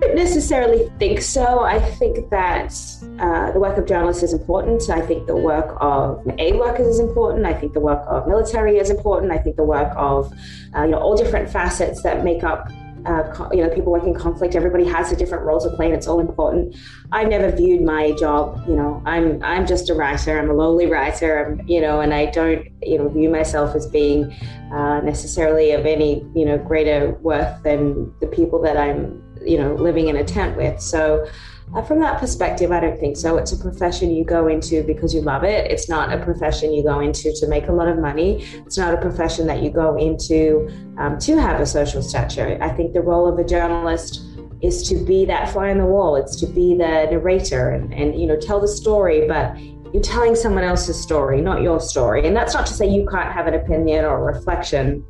Don't 0.06 0.14
necessarily 0.14 0.88
think 1.00 1.20
so. 1.20 1.64
I 1.64 1.80
think 1.80 2.30
that 2.30 2.72
uh, 3.18 3.50
the 3.50 3.58
work 3.58 3.76
of 3.76 3.86
journalists 3.86 4.22
is 4.22 4.32
important. 4.32 4.88
I 4.88 5.00
think 5.00 5.26
the 5.26 5.34
work 5.34 5.76
of 5.80 6.24
aid 6.38 6.54
workers 6.54 6.86
is 6.86 7.00
important. 7.00 7.44
I 7.44 7.52
think 7.52 7.72
the 7.72 7.80
work 7.80 8.04
of 8.06 8.28
military 8.28 8.78
is 8.78 8.88
important. 8.88 9.32
I 9.32 9.38
think 9.38 9.56
the 9.56 9.64
work 9.64 9.92
of 9.96 10.32
uh, 10.76 10.84
you 10.84 10.92
know 10.92 10.98
all 10.98 11.16
different 11.16 11.50
facets 11.50 12.02
that 12.04 12.22
make 12.22 12.44
up 12.44 12.70
uh, 13.04 13.48
you 13.52 13.64
know 13.64 13.68
people 13.68 13.90
working 13.90 14.14
conflict. 14.14 14.54
Everybody 14.54 14.84
has 14.84 15.10
a 15.10 15.16
different 15.16 15.44
role 15.44 15.58
to 15.58 15.70
play, 15.70 15.86
and 15.86 15.94
it's 15.96 16.06
all 16.06 16.20
important. 16.20 16.76
I've 17.10 17.28
never 17.28 17.50
viewed 17.50 17.82
my 17.82 18.12
job. 18.12 18.62
You 18.68 18.76
know, 18.76 19.02
I'm 19.06 19.42
I'm 19.42 19.66
just 19.66 19.90
a 19.90 19.94
writer. 19.94 20.38
I'm 20.38 20.50
a 20.50 20.54
lowly 20.54 20.86
writer. 20.86 21.44
I'm, 21.44 21.66
you 21.66 21.80
know, 21.80 22.00
and 22.00 22.14
I 22.14 22.26
don't 22.26 22.64
you 22.80 22.98
know 22.98 23.08
view 23.08 23.28
myself 23.28 23.74
as 23.74 23.88
being 23.88 24.32
uh, 24.72 25.00
necessarily 25.00 25.72
of 25.72 25.84
any 25.84 26.24
you 26.36 26.44
know 26.44 26.58
greater 26.58 27.10
worth 27.22 27.60
than 27.64 28.14
the 28.20 28.28
people 28.28 28.62
that 28.62 28.76
I'm 28.76 29.25
you 29.46 29.58
know 29.58 29.74
living 29.74 30.08
in 30.08 30.16
a 30.16 30.24
tent 30.24 30.56
with. 30.56 30.80
So 30.80 31.26
uh, 31.74 31.82
from 31.82 31.98
that 32.00 32.20
perspective, 32.20 32.70
I 32.70 32.80
don't 32.80 32.98
think 32.98 33.16
so. 33.16 33.36
It's 33.38 33.52
a 33.52 33.58
profession 33.58 34.10
you 34.10 34.24
go 34.24 34.46
into 34.46 34.84
because 34.84 35.12
you 35.12 35.20
love 35.20 35.42
it. 35.42 35.70
It's 35.70 35.88
not 35.88 36.12
a 36.12 36.22
profession 36.24 36.72
you 36.72 36.82
go 36.82 37.00
into 37.00 37.32
to 37.32 37.48
make 37.48 37.66
a 37.68 37.72
lot 37.72 37.88
of 37.88 37.98
money. 37.98 38.44
It's 38.66 38.78
not 38.78 38.94
a 38.94 38.98
profession 38.98 39.46
that 39.48 39.62
you 39.62 39.70
go 39.70 39.96
into 39.96 40.70
um, 40.98 41.18
to 41.18 41.36
have 41.36 41.60
a 41.60 41.66
social 41.66 42.02
stature. 42.02 42.56
I 42.60 42.70
think 42.70 42.92
the 42.92 43.00
role 43.00 43.26
of 43.26 43.38
a 43.38 43.44
journalist 43.44 44.22
is 44.62 44.88
to 44.88 44.96
be 45.04 45.24
that 45.26 45.50
fly 45.50 45.70
on 45.70 45.78
the 45.78 45.86
wall. 45.86 46.16
It's 46.16 46.36
to 46.36 46.46
be 46.46 46.74
the 46.76 47.08
narrator 47.10 47.70
and, 47.70 47.92
and 47.92 48.18
you 48.18 48.26
know 48.26 48.38
tell 48.38 48.60
the 48.60 48.68
story, 48.68 49.26
but 49.26 49.58
you're 49.92 50.02
telling 50.02 50.34
someone 50.34 50.64
else's 50.64 51.00
story, 51.00 51.40
not 51.40 51.62
your 51.62 51.80
story. 51.80 52.26
And 52.26 52.36
that's 52.36 52.54
not 52.54 52.66
to 52.66 52.74
say 52.74 52.86
you 52.86 53.06
can't 53.10 53.32
have 53.32 53.46
an 53.46 53.54
opinion 53.54 54.04
or 54.04 54.28
a 54.28 54.34
reflection, 54.34 55.04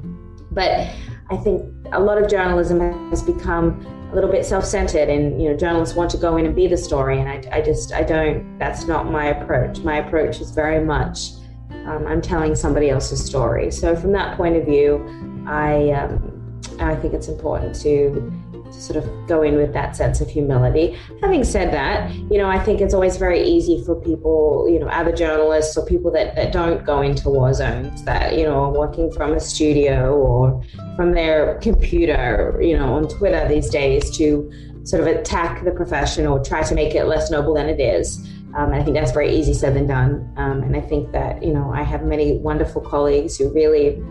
but 0.51 0.71
I 1.29 1.37
think 1.37 1.65
a 1.93 2.01
lot 2.01 2.23
of 2.23 2.31
journalism 2.31 3.11
has 3.11 3.23
become 3.23 3.81
a 4.11 4.15
little 4.15 4.31
bit 4.31 4.45
self-centered 4.45 5.09
and 5.09 5.41
you 5.43 5.51
know 5.51 5.57
journalists 5.57 5.97
want 5.97 6.11
to 6.11 6.17
go 6.17 6.37
in 6.37 6.47
and 6.47 6.55
be 6.55 6.67
the 6.67 6.77
story 6.77 7.21
and 7.21 7.29
I, 7.29 7.59
I 7.59 7.61
just 7.61 7.93
I 7.93 8.03
don't 8.03 8.59
that's 8.59 8.87
not 8.87 9.11
my 9.11 9.27
approach. 9.27 9.81
My 9.81 9.99
approach 9.99 10.41
is 10.41 10.51
very 10.51 10.85
much 10.85 11.33
um, 11.87 12.07
I'm 12.07 12.21
telling 12.21 12.55
somebody 12.55 12.91
else's 12.91 13.25
story. 13.25 13.71
So 13.71 13.95
from 13.95 14.13
that 14.13 14.37
point 14.37 14.57
of 14.57 14.65
view 14.65 15.05
I 15.47 15.91
um, 15.91 16.61
I 16.81 16.95
think 16.95 17.15
it's 17.15 17.29
important 17.29 17.75
to 17.83 18.33
to 18.73 18.81
sort 18.81 18.97
of 18.97 19.29
go 19.29 19.43
in 19.43 19.57
with 19.57 19.73
that 19.73 19.97
sense 19.97 20.21
of 20.21 20.29
humility. 20.29 20.99
Having 21.21 21.45
said 21.45 21.73
that, 21.73 22.15
you 22.15 22.39
know, 22.39 22.49
I 22.49 22.59
think 22.59 22.81
it's 22.81 22.95
always 22.95 23.17
very 23.17 23.43
easy 23.43 23.83
for 23.85 23.95
people, 23.95 24.69
you 24.69 24.79
know, 24.79 24.89
other 24.89 25.13
journalists 25.13 25.77
or 25.77 25.87
people 25.87 26.11
that, 26.13 26.35
that 26.37 26.53
don't 26.53 26.85
go 26.85 27.01
into 27.03 27.29
war 27.31 27.53
zones 27.55 28.05
that, 28.05 28.37
you 28.39 28.45
know, 28.45 28.65
are 28.65 28.73
working 28.73 29.11
from 29.13 29.33
a 29.33 29.41
studio 29.41 30.15
or 30.15 30.63
from 30.97 31.13
their 31.13 31.59
computer, 31.61 32.59
you 32.63 32.77
know, 32.77 32.95
on 32.95 33.09
Twitter 33.09 33.47
these 33.49 33.69
days 33.69 34.17
to 34.17 34.51
sort 34.85 35.03
of 35.03 35.09
attack 35.09 35.65
the 35.65 35.73
profession 35.73 36.27
or 36.27 36.43
try 36.43 36.63
to 36.63 36.75
make 36.75 36.95
it 36.95 37.05
less 37.07 37.31
noble 37.31 37.55
than 37.55 37.69
it 37.69 37.81
is. 37.81 38.19
Um, 38.57 38.73
and 38.73 38.77
I 38.77 38.83
think 38.83 38.97
that's 38.97 39.13
very 39.13 39.35
easy 39.35 39.53
said 39.53 39.75
than 39.75 39.87
done. 39.87 40.33
Um, 40.37 40.63
and 40.63 40.77
I 40.77 40.81
think 40.81 41.13
that, 41.13 41.43
you 41.43 41.53
know, 41.53 41.71
I 41.75 41.83
have 41.83 42.05
many 42.05 42.39
wonderful 42.39 42.81
colleagues 42.81 43.37
who 43.37 43.53
really 43.53 44.03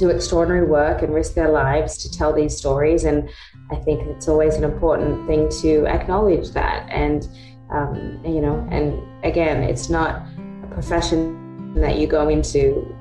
do 0.00 0.08
extraordinary 0.08 0.66
work 0.66 1.02
and 1.02 1.14
risk 1.14 1.34
their 1.34 1.50
lives 1.50 1.98
to 1.98 2.10
tell 2.10 2.32
these 2.32 2.56
stories. 2.56 3.04
And 3.04 3.28
I 3.70 3.76
think 3.76 4.00
it's 4.08 4.28
always 4.28 4.54
an 4.56 4.64
important 4.64 5.26
thing 5.28 5.48
to 5.60 5.86
acknowledge 5.86 6.50
that. 6.50 6.88
And, 6.90 7.28
um, 7.70 8.20
you 8.24 8.40
know, 8.40 8.66
and 8.70 8.98
again, 9.24 9.62
it's 9.62 9.90
not 9.90 10.22
a 10.64 10.68
profession 10.72 11.74
that 11.74 11.98
you 11.98 12.06
go 12.06 12.28
into 12.28 12.96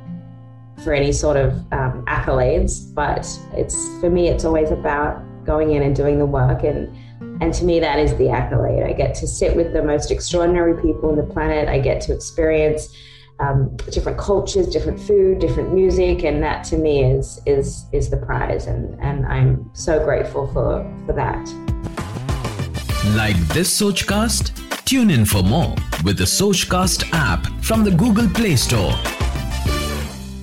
for 0.84 0.94
any 0.94 1.12
sort 1.12 1.38
of 1.38 1.54
um, 1.72 2.06
accolades, 2.06 2.94
but 2.94 3.26
it's 3.54 3.76
for 4.00 4.10
me, 4.10 4.28
it's 4.28 4.46
always 4.46 4.72
about 4.72 5.24
going 5.46 5.72
in 5.72 5.82
and 5.82 5.96
doing 5.96 6.20
the 6.20 6.26
work. 6.26 6.64
And, 6.64 6.96
and 7.42 7.54
to 7.54 7.64
me, 7.64 7.80
that 7.80 7.98
is 7.98 8.16
the 8.18 8.30
accolade. 8.30 8.84
I 8.84 8.94
get 8.94 9.16
to 9.16 9.28
sit 9.28 9.56
with 9.56 9.74
the 9.74 9.82
most 9.82 10.12
extraordinary 10.12 10.80
people 10.82 11.10
on 11.10 11.16
the 11.16 11.24
planet. 11.24 11.70
I 11.70 11.80
get 11.80 12.02
to 12.02 12.14
experience 12.14 12.94
um, 13.40 13.76
different 13.92 14.18
cultures, 14.18 14.68
different 14.68 15.00
food, 15.00 15.40
different 15.40 15.74
music, 15.74 16.24
and 16.24 16.44
that 16.44 16.64
to 16.66 16.78
me 16.78 17.04
is 17.04 17.42
is 17.46 17.86
is 17.92 18.10
the 18.10 18.18
prize, 18.18 18.68
and 18.68 19.00
and 19.02 19.26
I'm 19.26 19.70
so 19.74 20.04
grateful 20.04 20.48
for 20.48 20.86
for 21.06 21.14
that. 21.14 21.40
Like 23.16 23.38
this 23.50 23.82
Sochcast? 23.82 24.56
Tune 24.86 25.12
in 25.12 25.24
for 25.24 25.44
more 25.44 25.76
with 26.04 26.18
the 26.18 26.26
Sochcast 26.26 27.10
app 27.14 27.46
from 27.64 27.84
the 27.84 27.92
Google 27.92 28.28
Play 28.30 28.56
Store. 28.56 28.92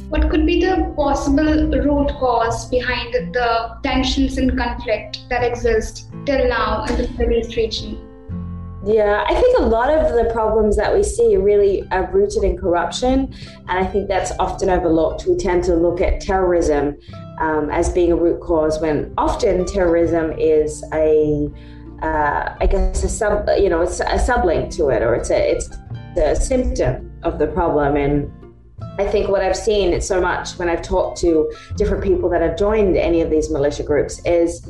What 0.09 0.31
could 0.31 0.47
be 0.47 0.61
the 0.61 0.93
possible 0.97 1.69
root 1.69 2.09
cause 2.11 2.71
behind 2.71 3.12
the 3.12 3.76
tensions 3.83 4.38
and 4.38 4.57
conflict 4.57 5.29
that 5.29 5.43
exist 5.43 6.09
till 6.25 6.49
now 6.49 6.85
in 6.85 6.97
the 6.97 7.09
Middle 7.19 7.38
East 7.38 7.57
region? 7.57 8.05
Yeah, 8.87 9.25
I 9.26 9.35
think 9.35 9.59
a 9.59 9.62
lot 9.62 9.90
of 9.90 10.14
the 10.14 10.31
problems 10.33 10.76
that 10.76 10.95
we 10.95 11.02
see 11.02 11.37
really 11.37 11.83
are 11.90 12.09
rooted 12.12 12.45
in 12.45 12.57
corruption, 12.57 13.35
and 13.69 13.78
I 13.78 13.85
think 13.85 14.07
that's 14.07 14.31
often 14.38 14.71
overlooked. 14.71 15.26
We 15.26 15.37
tend 15.37 15.64
to 15.64 15.75
look 15.75 16.00
at 16.00 16.21
terrorism 16.21 16.97
um, 17.40 17.69
as 17.69 17.88
being 17.88 18.12
a 18.12 18.16
root 18.16 18.40
cause 18.40 18.81
when 18.81 19.12
often 19.19 19.64
terrorism 19.64 20.33
is 20.38 20.85
a, 20.93 21.50
uh, 22.00 22.55
I 22.61 22.66
guess 22.71 23.02
a 23.02 23.09
sub, 23.09 23.49
you 23.59 23.69
know, 23.69 23.81
it's 23.81 23.99
a 23.99 24.05
sublink 24.05 24.73
to 24.76 24.90
it, 24.90 25.02
or 25.02 25.16
it's 25.16 25.31
a 25.31 25.57
it's 25.57 25.69
a 26.16 26.37
symptom 26.37 27.12
of 27.25 27.40
the 27.40 27.49
problem. 27.49 27.97
And 27.97 28.31
I 29.00 29.07
think 29.07 29.28
what 29.28 29.43
I've 29.43 29.57
seen 29.57 30.00
so 30.00 30.21
much 30.21 30.59
when 30.61 30.69
I've 30.69 30.83
talked 30.83 31.19
to 31.23 31.52
different 31.76 32.05
people 32.05 32.31
that 32.31 32.40
have 32.40 32.57
joined 32.57 32.97
any 32.97 33.21
of 33.21 33.31
these 33.31 33.50
militia 33.50 33.83
groups 33.83 34.25
is 34.25 34.64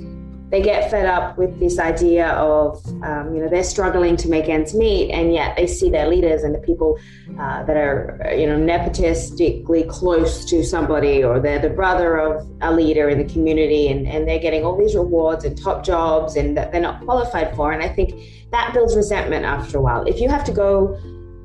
they 0.49 0.63
get 0.63 0.91
fed 0.91 1.07
up 1.07 1.37
with 1.37 1.59
this 1.59 1.79
idea 1.79 2.29
of, 2.29 2.85
um, 3.03 3.35
you 3.35 3.43
know, 3.43 3.49
they're 3.49 3.65
struggling 3.65 4.17
to 4.17 4.29
make 4.29 4.49
ends 4.49 4.75
meet, 4.75 5.11
and 5.11 5.33
yet 5.33 5.57
they 5.57 5.67
see 5.67 5.91
their 5.91 6.07
leaders 6.09 6.45
and 6.45 6.55
the 6.55 6.61
people 6.61 6.99
uh, 7.39 7.65
that 7.65 7.77
are, 7.77 8.33
you 8.37 8.47
know, 8.47 8.57
nepotistically 8.57 9.89
close 9.89 10.45
to 10.45 10.63
somebody, 10.63 11.25
or 11.25 11.41
they're 11.41 11.59
the 11.59 11.71
brother 11.71 12.19
of 12.19 12.49
a 12.61 12.73
leader 12.73 13.09
in 13.09 13.19
the 13.19 13.33
community, 13.33 13.89
and, 13.89 14.07
and 14.07 14.29
they're 14.29 14.39
getting 14.39 14.65
all 14.65 14.79
these 14.79 14.95
rewards 14.95 15.45
and 15.45 15.61
top 15.61 15.85
jobs, 15.85 16.37
and 16.37 16.57
that 16.57 16.71
they're 16.71 16.81
not 16.81 17.05
qualified 17.05 17.55
for. 17.57 17.73
And 17.73 17.83
I 17.83 17.89
think 17.89 18.15
that 18.53 18.73
builds 18.73 18.95
resentment 18.95 19.45
after 19.45 19.79
a 19.79 19.81
while. 19.81 20.05
If 20.07 20.21
you 20.21 20.29
have 20.29 20.45
to 20.45 20.53
go 20.53 20.97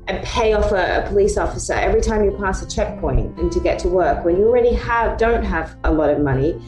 and 0.06 0.22
pay 0.24 0.52
off 0.52 0.70
a, 0.72 1.04
a, 1.04 1.08
police 1.08 1.36
officer 1.36 1.74
every 1.74 2.00
time 2.00 2.24
you 2.24 2.32
pass 2.32 2.60
a 2.62 2.68
checkpoint 2.68 3.38
and 3.38 3.52
to 3.52 3.60
get 3.60 3.78
to 3.78 3.88
work 3.88 4.24
when 4.24 4.36
you 4.36 4.48
already 4.48 4.74
have 4.74 5.16
don't 5.16 5.44
have 5.44 5.76
a 5.84 5.92
lot 5.92 6.10
of 6.10 6.18
money 6.18 6.60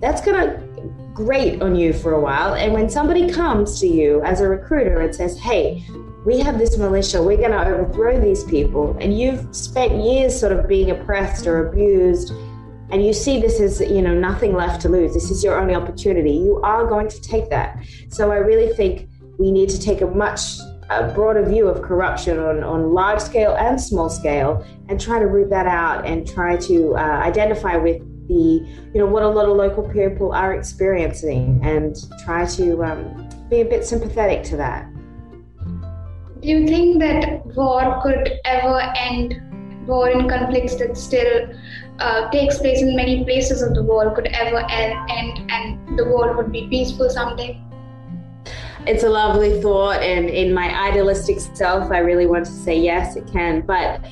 that's 0.00 0.20
going 0.20 0.34
to 0.34 0.71
grate 1.14 1.60
on 1.60 1.74
you 1.74 1.92
for 1.92 2.12
a 2.12 2.20
while. 2.20 2.54
And 2.54 2.72
when 2.72 2.88
somebody 2.88 3.30
comes 3.30 3.80
to 3.80 3.86
you 3.86 4.22
as 4.22 4.40
a 4.40 4.48
recruiter 4.48 5.00
and 5.00 5.14
says, 5.14 5.38
hey, 5.38 5.84
we 6.24 6.38
have 6.38 6.58
this 6.58 6.78
militia, 6.78 7.22
we're 7.22 7.36
going 7.36 7.50
to 7.50 7.64
overthrow 7.64 8.20
these 8.20 8.44
people, 8.44 8.96
and 9.00 9.18
you've 9.18 9.54
spent 9.54 10.02
years 10.02 10.38
sort 10.38 10.52
of 10.52 10.68
being 10.68 10.90
oppressed 10.90 11.46
or 11.46 11.68
abused, 11.68 12.32
and 12.90 13.04
you 13.04 13.12
see 13.12 13.40
this 13.40 13.60
as, 13.60 13.80
you 13.80 14.02
know, 14.02 14.14
nothing 14.14 14.54
left 14.54 14.80
to 14.82 14.88
lose, 14.88 15.14
this 15.14 15.30
is 15.30 15.42
your 15.42 15.58
only 15.58 15.74
opportunity, 15.74 16.32
you 16.32 16.60
are 16.62 16.86
going 16.86 17.08
to 17.08 17.20
take 17.20 17.50
that. 17.50 17.84
So 18.08 18.30
I 18.30 18.36
really 18.36 18.72
think 18.74 19.08
we 19.38 19.50
need 19.50 19.68
to 19.70 19.80
take 19.80 20.00
a 20.00 20.06
much 20.06 20.58
a 20.90 21.12
broader 21.14 21.42
view 21.42 21.68
of 21.68 21.80
corruption 21.82 22.38
on, 22.38 22.62
on 22.62 22.92
large 22.92 23.20
scale 23.20 23.56
and 23.58 23.80
small 23.80 24.10
scale 24.10 24.64
and 24.88 25.00
try 25.00 25.18
to 25.18 25.26
root 25.26 25.48
that 25.48 25.66
out 25.66 26.04
and 26.04 26.28
try 26.28 26.56
to 26.56 26.94
uh, 26.96 27.00
identify 27.00 27.76
with 27.76 28.02
the 28.32 28.66
you 28.92 28.98
know 29.00 29.06
what 29.06 29.22
a 29.22 29.28
lot 29.28 29.48
of 29.48 29.56
local 29.56 29.88
people 29.88 30.32
are 30.32 30.54
experiencing 30.54 31.60
and 31.62 31.96
try 32.24 32.44
to 32.44 32.82
um, 32.84 33.28
be 33.48 33.60
a 33.60 33.64
bit 33.64 33.84
sympathetic 33.84 34.42
to 34.44 34.56
that. 34.56 34.88
Do 36.40 36.48
you 36.48 36.66
think 36.66 36.98
that 37.00 37.46
war 37.56 38.00
could 38.02 38.40
ever 38.44 38.80
end? 38.96 39.40
War 39.86 40.08
and 40.10 40.28
conflicts 40.28 40.76
that 40.76 40.96
still 40.96 41.50
uh, 41.98 42.30
takes 42.30 42.58
place 42.58 42.82
in 42.82 42.94
many 42.94 43.24
places 43.24 43.62
of 43.62 43.74
the 43.74 43.82
world 43.82 44.14
could 44.14 44.28
ever 44.28 44.64
end 44.70 45.50
and 45.50 45.98
the 45.98 46.04
world 46.04 46.36
would 46.36 46.52
be 46.52 46.68
peaceful 46.68 47.10
someday? 47.10 47.60
It's 48.86 49.02
a 49.02 49.08
lovely 49.08 49.60
thought 49.60 50.02
and 50.02 50.28
in 50.28 50.52
my 50.52 50.68
idealistic 50.88 51.38
self 51.40 51.92
i 51.92 51.98
really 51.98 52.26
want 52.26 52.44
to 52.46 52.50
say 52.50 52.78
yes 52.78 53.16
it 53.16 53.26
can. 53.26 53.60
But 53.60 54.04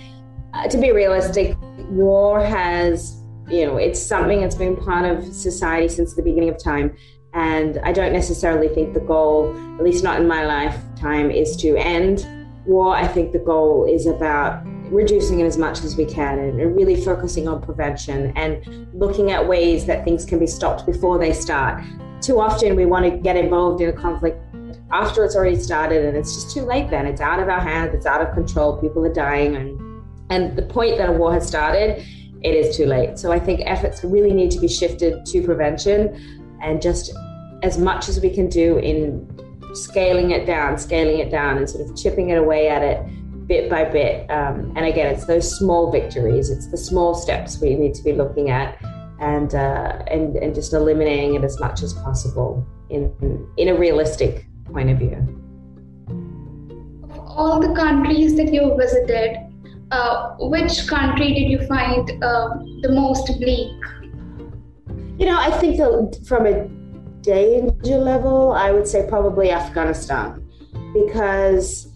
uh, 0.54 0.68
to 0.68 0.78
be 0.78 0.92
realistic 0.92 1.56
war 1.88 2.44
has 2.44 3.19
you 3.50 3.66
know, 3.66 3.76
it's 3.76 4.00
something 4.00 4.40
that's 4.40 4.54
been 4.54 4.76
part 4.76 5.04
of 5.04 5.24
society 5.34 5.88
since 5.88 6.14
the 6.14 6.22
beginning 6.22 6.48
of 6.48 6.62
time. 6.62 6.96
And 7.32 7.78
I 7.84 7.92
don't 7.92 8.12
necessarily 8.12 8.68
think 8.68 8.94
the 8.94 9.00
goal, 9.00 9.54
at 9.78 9.84
least 9.84 10.02
not 10.02 10.20
in 10.20 10.26
my 10.26 10.44
lifetime, 10.44 11.30
is 11.30 11.56
to 11.58 11.76
end 11.76 12.26
war. 12.66 12.94
I 12.94 13.06
think 13.06 13.32
the 13.32 13.38
goal 13.38 13.86
is 13.88 14.06
about 14.06 14.64
reducing 14.90 15.40
it 15.40 15.44
as 15.44 15.56
much 15.56 15.84
as 15.84 15.96
we 15.96 16.04
can 16.04 16.38
and 16.38 16.76
really 16.76 17.02
focusing 17.02 17.46
on 17.46 17.62
prevention 17.62 18.32
and 18.36 18.88
looking 18.92 19.30
at 19.30 19.46
ways 19.46 19.86
that 19.86 20.04
things 20.04 20.24
can 20.24 20.38
be 20.38 20.46
stopped 20.46 20.84
before 20.84 21.18
they 21.18 21.32
start. 21.32 21.82
Too 22.20 22.40
often 22.40 22.74
we 22.74 22.86
want 22.86 23.04
to 23.04 23.16
get 23.16 23.36
involved 23.36 23.80
in 23.80 23.88
a 23.88 23.92
conflict 23.92 24.38
after 24.92 25.24
it's 25.24 25.36
already 25.36 25.56
started 25.56 26.04
and 26.04 26.16
it's 26.16 26.34
just 26.34 26.52
too 26.52 26.62
late 26.62 26.90
then. 26.90 27.06
It's 27.06 27.20
out 27.20 27.38
of 27.38 27.48
our 27.48 27.60
hands, 27.60 27.94
it's 27.94 28.06
out 28.06 28.20
of 28.20 28.34
control, 28.34 28.76
people 28.78 29.04
are 29.06 29.12
dying 29.12 29.56
and 29.56 29.80
and 30.30 30.56
the 30.56 30.62
point 30.62 30.96
that 30.98 31.08
a 31.08 31.12
war 31.12 31.32
has 31.32 31.46
started, 31.46 32.06
it 32.42 32.54
is 32.54 32.76
too 32.76 32.86
late. 32.86 33.18
So 33.18 33.32
I 33.32 33.38
think 33.38 33.60
efforts 33.64 34.02
really 34.04 34.32
need 34.32 34.50
to 34.52 34.60
be 34.60 34.68
shifted 34.68 35.26
to 35.26 35.42
prevention 35.42 36.58
and 36.62 36.80
just 36.80 37.12
as 37.62 37.78
much 37.78 38.08
as 38.08 38.20
we 38.20 38.30
can 38.30 38.48
do 38.48 38.78
in 38.78 39.28
scaling 39.74 40.30
it 40.30 40.46
down, 40.46 40.78
scaling 40.78 41.18
it 41.18 41.30
down, 41.30 41.58
and 41.58 41.68
sort 41.68 41.88
of 41.88 41.96
chipping 41.96 42.30
it 42.30 42.38
away 42.38 42.68
at 42.68 42.82
it 42.82 43.04
bit 43.46 43.68
by 43.68 43.84
bit. 43.84 44.30
Um, 44.30 44.72
and 44.76 44.86
again, 44.86 45.12
it's 45.12 45.26
those 45.26 45.58
small 45.58 45.90
victories, 45.90 46.50
it's 46.50 46.68
the 46.70 46.78
small 46.78 47.14
steps 47.14 47.60
we 47.60 47.74
need 47.74 47.94
to 47.94 48.02
be 48.02 48.12
looking 48.12 48.50
at, 48.50 48.78
and 49.20 49.54
uh, 49.54 50.02
and 50.06 50.36
and 50.36 50.54
just 50.54 50.72
eliminating 50.72 51.34
it 51.34 51.44
as 51.44 51.58
much 51.58 51.82
as 51.82 51.92
possible 51.92 52.66
in 52.90 53.12
in 53.56 53.68
a 53.68 53.74
realistic 53.74 54.46
point 54.72 54.90
of 54.90 54.98
view. 54.98 55.18
All 57.26 57.60
the 57.60 57.74
countries 57.74 58.36
that 58.36 58.52
you 58.52 58.76
visited, 58.76 59.49
uh, 59.90 60.36
which 60.38 60.86
country 60.86 61.34
did 61.34 61.50
you 61.50 61.66
find 61.66 62.10
uh, 62.22 62.48
the 62.82 62.90
most 62.92 63.26
bleak? 63.38 63.76
You 65.18 65.26
know, 65.26 65.38
I 65.38 65.50
think 65.58 65.78
from 66.26 66.46
a 66.46 66.68
danger 67.22 67.98
level, 67.98 68.52
I 68.52 68.70
would 68.70 68.88
say 68.88 69.06
probably 69.08 69.50
Afghanistan 69.50 70.46
because 70.94 71.90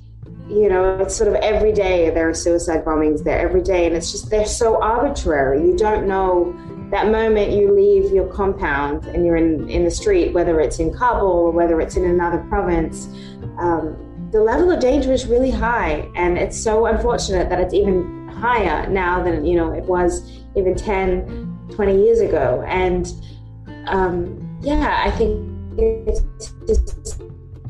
you 0.49 0.69
know, 0.69 0.99
it's 0.99 1.17
sort 1.17 1.29
of 1.29 1.37
every 1.37 1.73
day 1.73 2.11
there 2.11 2.29
are 2.29 2.35
suicide 2.35 2.85
bombings 2.85 3.25
there 3.25 3.39
every 3.39 3.63
day, 3.63 3.87
and 3.87 3.97
it's 3.97 4.13
just 4.13 4.29
they're 4.29 4.45
so 4.45 4.83
arbitrary. 4.83 5.67
You 5.67 5.77
don't 5.77 6.07
know 6.07 6.55
that 6.91 7.11
moment 7.11 7.53
you 7.53 7.73
leave 7.73 8.13
your 8.13 8.27
compound 8.27 9.07
and 9.07 9.25
you're 9.25 9.37
in, 9.37 9.69
in 9.71 9.85
the 9.85 9.91
street, 9.91 10.35
whether 10.35 10.61
it's 10.61 10.79
in 10.79 10.93
Kabul 10.93 11.27
or 11.27 11.51
whether 11.51 11.81
it's 11.81 11.97
in 11.97 12.05
another 12.05 12.39
province. 12.49 13.07
Um, 13.59 13.97
the 14.35 14.43
level 14.43 14.69
of 14.73 14.81
danger 14.81 15.12
is 15.12 15.26
really 15.29 15.53
high, 15.53 16.11
and 16.17 16.37
it's 16.37 16.61
so 16.61 16.87
unfortunate 16.87 17.49
that 17.49 17.61
it's 17.61 17.73
even 17.73 18.26
higher 18.26 18.85
now 18.91 19.23
than 19.23 19.47
you 19.47 19.55
know 19.57 19.73
it 19.73 19.85
was 19.85 20.29
even 20.57 20.75
10, 20.75 21.69
20 21.73 22.05
years 22.05 22.19
ago. 22.19 22.64
And 22.67 23.12
um, 23.87 24.59
yeah, 24.61 25.03
I 25.07 25.12
think 25.12 25.79
it's 25.79 26.21
just 26.67 27.23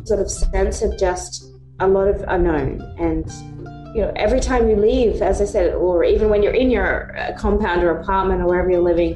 sort 0.05 0.21
of 0.21 0.31
sense 0.31 0.81
of 0.81 0.99
just 0.99 1.53
a 1.81 1.87
lot 1.87 2.09
of 2.09 2.25
unknown 2.29 2.81
and 2.99 3.31
you 3.95 4.01
know 4.01 4.13
every 4.17 4.39
time 4.39 4.69
you 4.69 4.77
leave 4.77 5.23
as 5.23 5.41
i 5.41 5.45
said 5.45 5.75
or 5.75 6.05
even 6.05 6.29
when 6.29 6.43
you're 6.43 6.53
in 6.53 6.71
your 6.71 7.17
uh, 7.17 7.33
compound 7.39 7.83
or 7.83 7.99
apartment 7.99 8.41
or 8.43 8.47
wherever 8.47 8.71
you're 8.71 8.83
living 8.83 9.13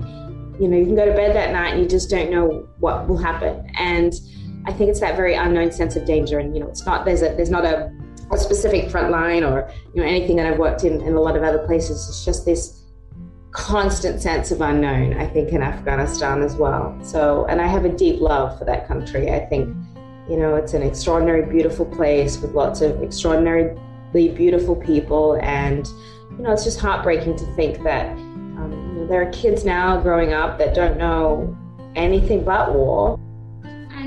you 0.58 0.66
know 0.66 0.76
you 0.76 0.86
can 0.86 0.96
go 0.96 1.04
to 1.04 1.12
bed 1.12 1.36
that 1.36 1.52
night 1.52 1.74
and 1.74 1.82
you 1.82 1.86
just 1.86 2.08
don't 2.10 2.30
know 2.30 2.66
what 2.80 3.06
will 3.06 3.18
happen 3.18 3.70
and 3.78 4.14
i 4.68 4.72
think 4.72 4.90
it's 4.90 5.00
that 5.00 5.16
very 5.16 5.34
unknown 5.34 5.72
sense 5.72 5.96
of 5.96 6.04
danger 6.04 6.38
and 6.38 6.54
you 6.54 6.60
know 6.60 6.68
it's 6.68 6.86
not 6.86 7.04
there's 7.04 7.22
a 7.22 7.34
there's 7.36 7.50
not 7.50 7.64
a, 7.64 7.92
a 8.30 8.38
specific 8.38 8.90
front 8.90 9.10
line 9.10 9.42
or 9.42 9.70
you 9.94 10.02
know 10.02 10.08
anything 10.08 10.36
that 10.36 10.46
i've 10.46 10.58
worked 10.58 10.84
in 10.84 11.00
in 11.02 11.14
a 11.14 11.20
lot 11.20 11.36
of 11.36 11.42
other 11.42 11.66
places 11.66 12.08
it's 12.08 12.24
just 12.24 12.44
this 12.44 12.84
constant 13.50 14.20
sense 14.20 14.50
of 14.50 14.60
unknown 14.60 15.14
i 15.14 15.26
think 15.26 15.48
in 15.50 15.62
afghanistan 15.62 16.42
as 16.42 16.54
well 16.54 16.96
so 17.02 17.46
and 17.46 17.60
i 17.60 17.66
have 17.66 17.84
a 17.84 17.88
deep 17.88 18.20
love 18.20 18.56
for 18.58 18.64
that 18.64 18.86
country 18.86 19.30
i 19.32 19.40
think 19.46 19.74
you 20.28 20.36
know, 20.36 20.56
it's 20.56 20.74
an 20.74 20.82
extraordinary, 20.82 21.42
beautiful 21.42 21.86
place 21.86 22.38
with 22.38 22.52
lots 22.52 22.82
of 22.82 23.02
extraordinarily 23.02 23.78
beautiful 24.12 24.76
people. 24.76 25.38
And, 25.42 25.86
you 26.32 26.42
know, 26.42 26.52
it's 26.52 26.64
just 26.64 26.78
heartbreaking 26.78 27.36
to 27.36 27.46
think 27.54 27.82
that 27.82 28.10
um, 28.10 29.06
there 29.08 29.22
are 29.22 29.30
kids 29.32 29.64
now 29.64 29.98
growing 30.00 30.34
up 30.34 30.58
that 30.58 30.74
don't 30.74 30.98
know 30.98 31.56
anything 31.96 32.44
but 32.44 32.74
war. 32.74 33.18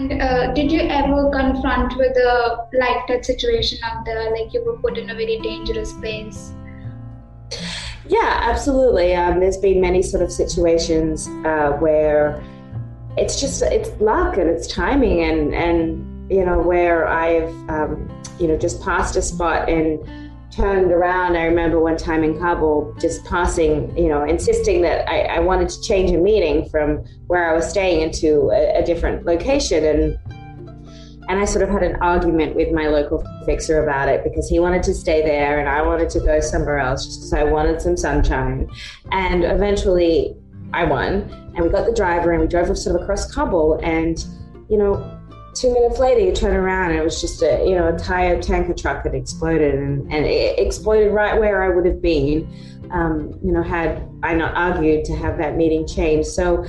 And 0.09 0.21
uh, 0.21 0.53
did 0.53 0.71
you 0.71 0.81
ever 0.81 1.29
confront 1.29 1.95
with 1.97 2.17
a 2.17 2.67
like 2.73 3.07
that 3.07 3.25
situation 3.25 3.77
out 3.83 4.03
there, 4.05 4.31
like 4.31 4.53
you 4.53 4.63
were 4.65 4.77
put 4.77 4.97
in 4.97 5.09
a 5.09 5.13
very 5.13 5.39
dangerous 5.39 5.93
place? 5.93 6.53
Yeah, 8.07 8.39
absolutely. 8.41 9.15
Um, 9.15 9.39
there's 9.39 9.57
been 9.57 9.79
many 9.79 10.01
sort 10.01 10.23
of 10.23 10.31
situations 10.31 11.27
uh, 11.45 11.77
where 11.79 12.43
it's 13.17 13.39
just 13.39 13.61
it's 13.61 13.89
luck 14.01 14.37
and 14.37 14.49
it's 14.49 14.67
timing 14.67 15.21
and 15.21 15.53
and 15.53 16.11
you 16.31 16.45
know, 16.45 16.59
where 16.59 17.07
I've, 17.07 17.53
um, 17.69 18.09
you 18.39 18.47
know, 18.47 18.57
just 18.57 18.81
passed 18.81 19.17
a 19.17 19.21
spot 19.21 19.69
and 19.69 19.99
turned 20.51 20.91
around. 20.91 21.37
I 21.37 21.45
remember 21.45 21.79
one 21.79 21.97
time 21.97 22.23
in 22.23 22.37
Kabul, 22.37 22.93
just 22.99 23.23
passing, 23.25 23.95
you 23.97 24.09
know, 24.09 24.23
insisting 24.23 24.81
that 24.81 25.09
I, 25.09 25.21
I 25.23 25.39
wanted 25.39 25.69
to 25.69 25.81
change 25.81 26.11
a 26.11 26.17
meeting 26.17 26.69
from 26.69 27.03
where 27.27 27.49
I 27.49 27.53
was 27.53 27.69
staying 27.69 28.01
into 28.01 28.49
a, 28.51 28.79
a 28.79 28.85
different 28.85 29.25
location. 29.25 29.85
And 29.85 30.19
and 31.29 31.39
I 31.39 31.45
sort 31.45 31.63
of 31.63 31.69
had 31.69 31.83
an 31.83 31.95
argument 32.01 32.55
with 32.55 32.73
my 32.73 32.87
local 32.87 33.23
fixer 33.45 33.81
about 33.81 34.09
it 34.09 34.23
because 34.23 34.49
he 34.49 34.59
wanted 34.59 34.83
to 34.83 34.93
stay 34.93 35.21
there 35.21 35.59
and 35.59 35.69
I 35.69 35.81
wanted 35.81 36.09
to 36.09 36.19
go 36.19 36.41
somewhere 36.41 36.79
else 36.79 37.05
just 37.05 37.19
because 37.19 37.33
I 37.33 37.43
wanted 37.43 37.81
some 37.81 37.95
sunshine. 37.95 38.69
And 39.11 39.45
eventually 39.45 40.35
I 40.73 40.83
won 40.83 41.29
and 41.55 41.59
we 41.63 41.69
got 41.69 41.85
the 41.85 41.93
driver 41.93 42.31
and 42.31 42.41
we 42.41 42.47
drove 42.47 42.75
sort 42.77 42.95
of 42.97 43.03
across 43.03 43.31
Kabul 43.33 43.79
and, 43.83 44.25
you 44.67 44.77
know, 44.77 45.20
two 45.53 45.73
minutes 45.73 45.99
later 45.99 46.21
you 46.21 46.31
turn 46.31 46.55
around 46.55 46.91
and 46.91 46.99
it 46.99 47.03
was 47.03 47.19
just 47.19 47.41
a 47.41 47.63
you 47.67 47.75
know 47.75 47.93
a 47.93 47.97
tire 47.97 48.41
tanker 48.41 48.73
truck 48.73 49.03
that 49.03 49.13
exploded 49.13 49.75
and, 49.75 50.01
and 50.11 50.25
it 50.25 50.57
exploded 50.57 51.11
right 51.11 51.39
where 51.39 51.61
i 51.61 51.73
would 51.73 51.85
have 51.85 52.01
been 52.01 52.47
um, 52.91 53.37
you 53.43 53.51
know 53.51 53.61
had 53.61 54.07
i 54.23 54.33
not 54.33 54.55
argued 54.55 55.03
to 55.05 55.15
have 55.15 55.37
that 55.37 55.55
meeting 55.55 55.87
changed. 55.87 56.27
So 56.27 56.65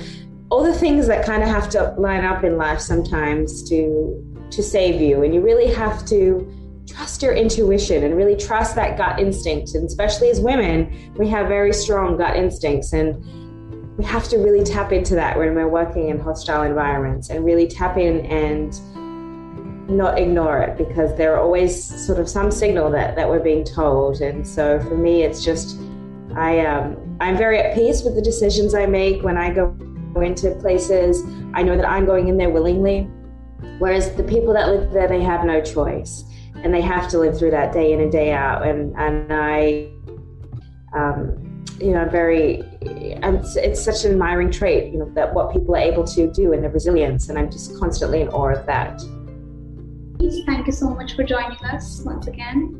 all 0.49 0.63
the 0.63 0.73
things 0.73 1.07
that 1.07 1.25
kind 1.25 1.41
of 1.41 1.49
have 1.49 1.69
to 1.69 1.95
line 1.97 2.23
up 2.23 2.43
in 2.43 2.57
life 2.57 2.79
sometimes 2.79 3.67
to 3.69 4.47
to 4.51 4.61
save 4.61 5.01
you 5.01 5.23
and 5.23 5.33
you 5.33 5.41
really 5.41 5.73
have 5.73 6.05
to 6.05 6.47
trust 6.87 7.23
your 7.23 7.33
intuition 7.33 8.03
and 8.03 8.15
really 8.15 8.35
trust 8.35 8.75
that 8.75 8.97
gut 8.97 9.19
instinct 9.19 9.73
and 9.73 9.85
especially 9.85 10.29
as 10.29 10.39
women 10.39 11.11
we 11.17 11.27
have 11.27 11.47
very 11.47 11.73
strong 11.73 12.17
gut 12.17 12.35
instincts 12.35 12.93
and 12.93 13.15
we 13.97 14.03
have 14.03 14.27
to 14.29 14.37
really 14.37 14.63
tap 14.63 14.91
into 14.91 15.13
that 15.15 15.37
when 15.37 15.53
we're 15.53 15.67
working 15.67 16.09
in 16.09 16.19
hostile 16.19 16.63
environments 16.63 17.29
and 17.29 17.45
really 17.45 17.67
tap 17.67 17.97
in 17.97 18.25
and 18.25 18.79
not 19.89 20.17
ignore 20.17 20.61
it 20.61 20.77
because 20.77 21.15
there 21.17 21.35
are 21.35 21.39
always 21.39 22.05
sort 22.05 22.19
of 22.19 22.27
some 22.27 22.49
signal 22.49 22.89
that, 22.89 23.15
that 23.15 23.29
we're 23.29 23.39
being 23.39 23.63
told. 23.63 24.21
And 24.21 24.47
so 24.47 24.79
for 24.79 24.97
me, 24.97 25.23
it's 25.23 25.43
just, 25.43 25.77
I, 26.35 26.65
um, 26.65 27.17
I'm 27.19 27.37
very 27.37 27.59
at 27.59 27.75
peace 27.75 28.01
with 28.01 28.15
the 28.15 28.21
decisions 28.21 28.73
I 28.73 28.87
make 28.87 29.21
when 29.21 29.37
I 29.37 29.53
go 29.53 29.77
into 30.15 30.55
places. 30.55 31.23
I 31.53 31.61
know 31.61 31.75
that 31.75 31.87
I'm 31.87 32.05
going 32.05 32.29
in 32.29 32.37
there 32.37 32.49
willingly. 32.49 33.07
Whereas 33.77 34.15
the 34.15 34.23
people 34.23 34.53
that 34.53 34.69
live 34.69 34.91
there, 34.91 35.07
they 35.07 35.21
have 35.21 35.45
no 35.45 35.61
choice 35.61 36.23
and 36.55 36.73
they 36.73 36.81
have 36.81 37.09
to 37.09 37.19
live 37.19 37.37
through 37.37 37.51
that 37.51 37.73
day 37.73 37.93
in 37.93 37.99
and 37.99 38.11
day 38.11 38.31
out. 38.31 38.65
And, 38.65 38.95
and 38.97 39.31
I, 39.31 39.89
um, 40.93 41.52
you 41.79 41.91
know, 41.91 42.07
very, 42.09 42.63
it's, 42.81 43.55
it's 43.55 43.83
such 43.83 44.05
an 44.05 44.11
admiring 44.11 44.51
trait, 44.51 44.91
you 44.91 44.99
know, 44.99 45.11
that 45.15 45.33
what 45.33 45.51
people 45.51 45.75
are 45.75 45.79
able 45.79 46.03
to 46.05 46.31
do 46.31 46.53
and 46.53 46.63
the 46.63 46.69
resilience. 46.69 47.29
And 47.29 47.37
I'm 47.37 47.51
just 47.51 47.77
constantly 47.79 48.21
in 48.21 48.29
awe 48.29 48.53
of 48.53 48.65
that. 48.65 49.01
Thank 50.45 50.67
you 50.67 50.73
so 50.73 50.89
much 50.89 51.15
for 51.15 51.23
joining 51.23 51.57
us 51.65 52.01
once 52.05 52.27
again. 52.27 52.79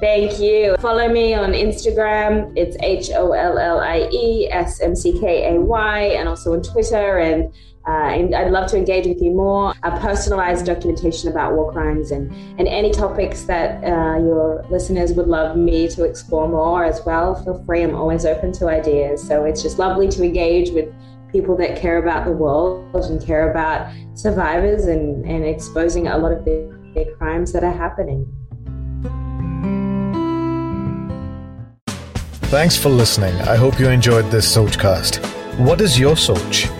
Thank 0.00 0.40
you. 0.40 0.76
Follow 0.78 1.08
me 1.08 1.34
on 1.34 1.52
Instagram. 1.52 2.52
It's 2.56 2.76
H 2.80 3.10
O 3.14 3.32
L 3.32 3.58
L 3.58 3.80
I 3.80 4.08
E 4.10 4.48
S 4.50 4.80
M 4.80 4.96
C 4.96 5.18
K 5.20 5.54
A 5.54 5.60
Y, 5.60 6.00
and 6.00 6.26
also 6.28 6.54
on 6.54 6.62
Twitter. 6.62 7.18
And 7.18 7.52
uh, 7.86 7.90
I'd 7.90 8.50
love 8.50 8.70
to 8.70 8.76
engage 8.76 9.06
with 9.06 9.22
you 9.22 9.30
more. 9.30 9.74
A 9.82 9.98
personalized 9.98 10.66
documentation 10.66 11.30
about 11.30 11.54
war 11.54 11.72
crimes 11.72 12.10
and, 12.10 12.30
and 12.58 12.68
any 12.68 12.90
topics 12.90 13.44
that 13.44 13.82
uh, 13.82 14.18
your 14.18 14.64
listeners 14.70 15.12
would 15.14 15.28
love 15.28 15.56
me 15.56 15.88
to 15.88 16.04
explore 16.04 16.46
more 16.48 16.84
as 16.84 17.00
well. 17.06 17.34
Feel 17.42 17.64
free, 17.64 17.82
I'm 17.82 17.94
always 17.94 18.26
open 18.26 18.52
to 18.52 18.68
ideas. 18.68 19.26
So 19.26 19.44
it's 19.44 19.62
just 19.62 19.78
lovely 19.78 20.08
to 20.08 20.22
engage 20.22 20.70
with 20.70 20.92
people 21.32 21.56
that 21.56 21.78
care 21.78 21.98
about 21.98 22.24
the 22.26 22.32
world 22.32 22.94
and 22.94 23.24
care 23.24 23.50
about 23.50 23.90
survivors 24.14 24.86
and, 24.86 25.24
and 25.24 25.44
exposing 25.44 26.08
a 26.08 26.18
lot 26.18 26.32
of 26.32 26.44
the, 26.44 26.76
the 26.94 27.14
crimes 27.16 27.52
that 27.52 27.64
are 27.64 27.72
happening. 27.72 28.26
Thanks 32.50 32.76
for 32.76 32.88
listening. 32.88 33.34
I 33.42 33.54
hope 33.54 33.78
you 33.78 33.88
enjoyed 33.88 34.28
this 34.30 34.54
Sochcast. 34.54 35.24
What 35.58 35.80
is 35.80 35.98
your 35.98 36.16
Soch? 36.16 36.79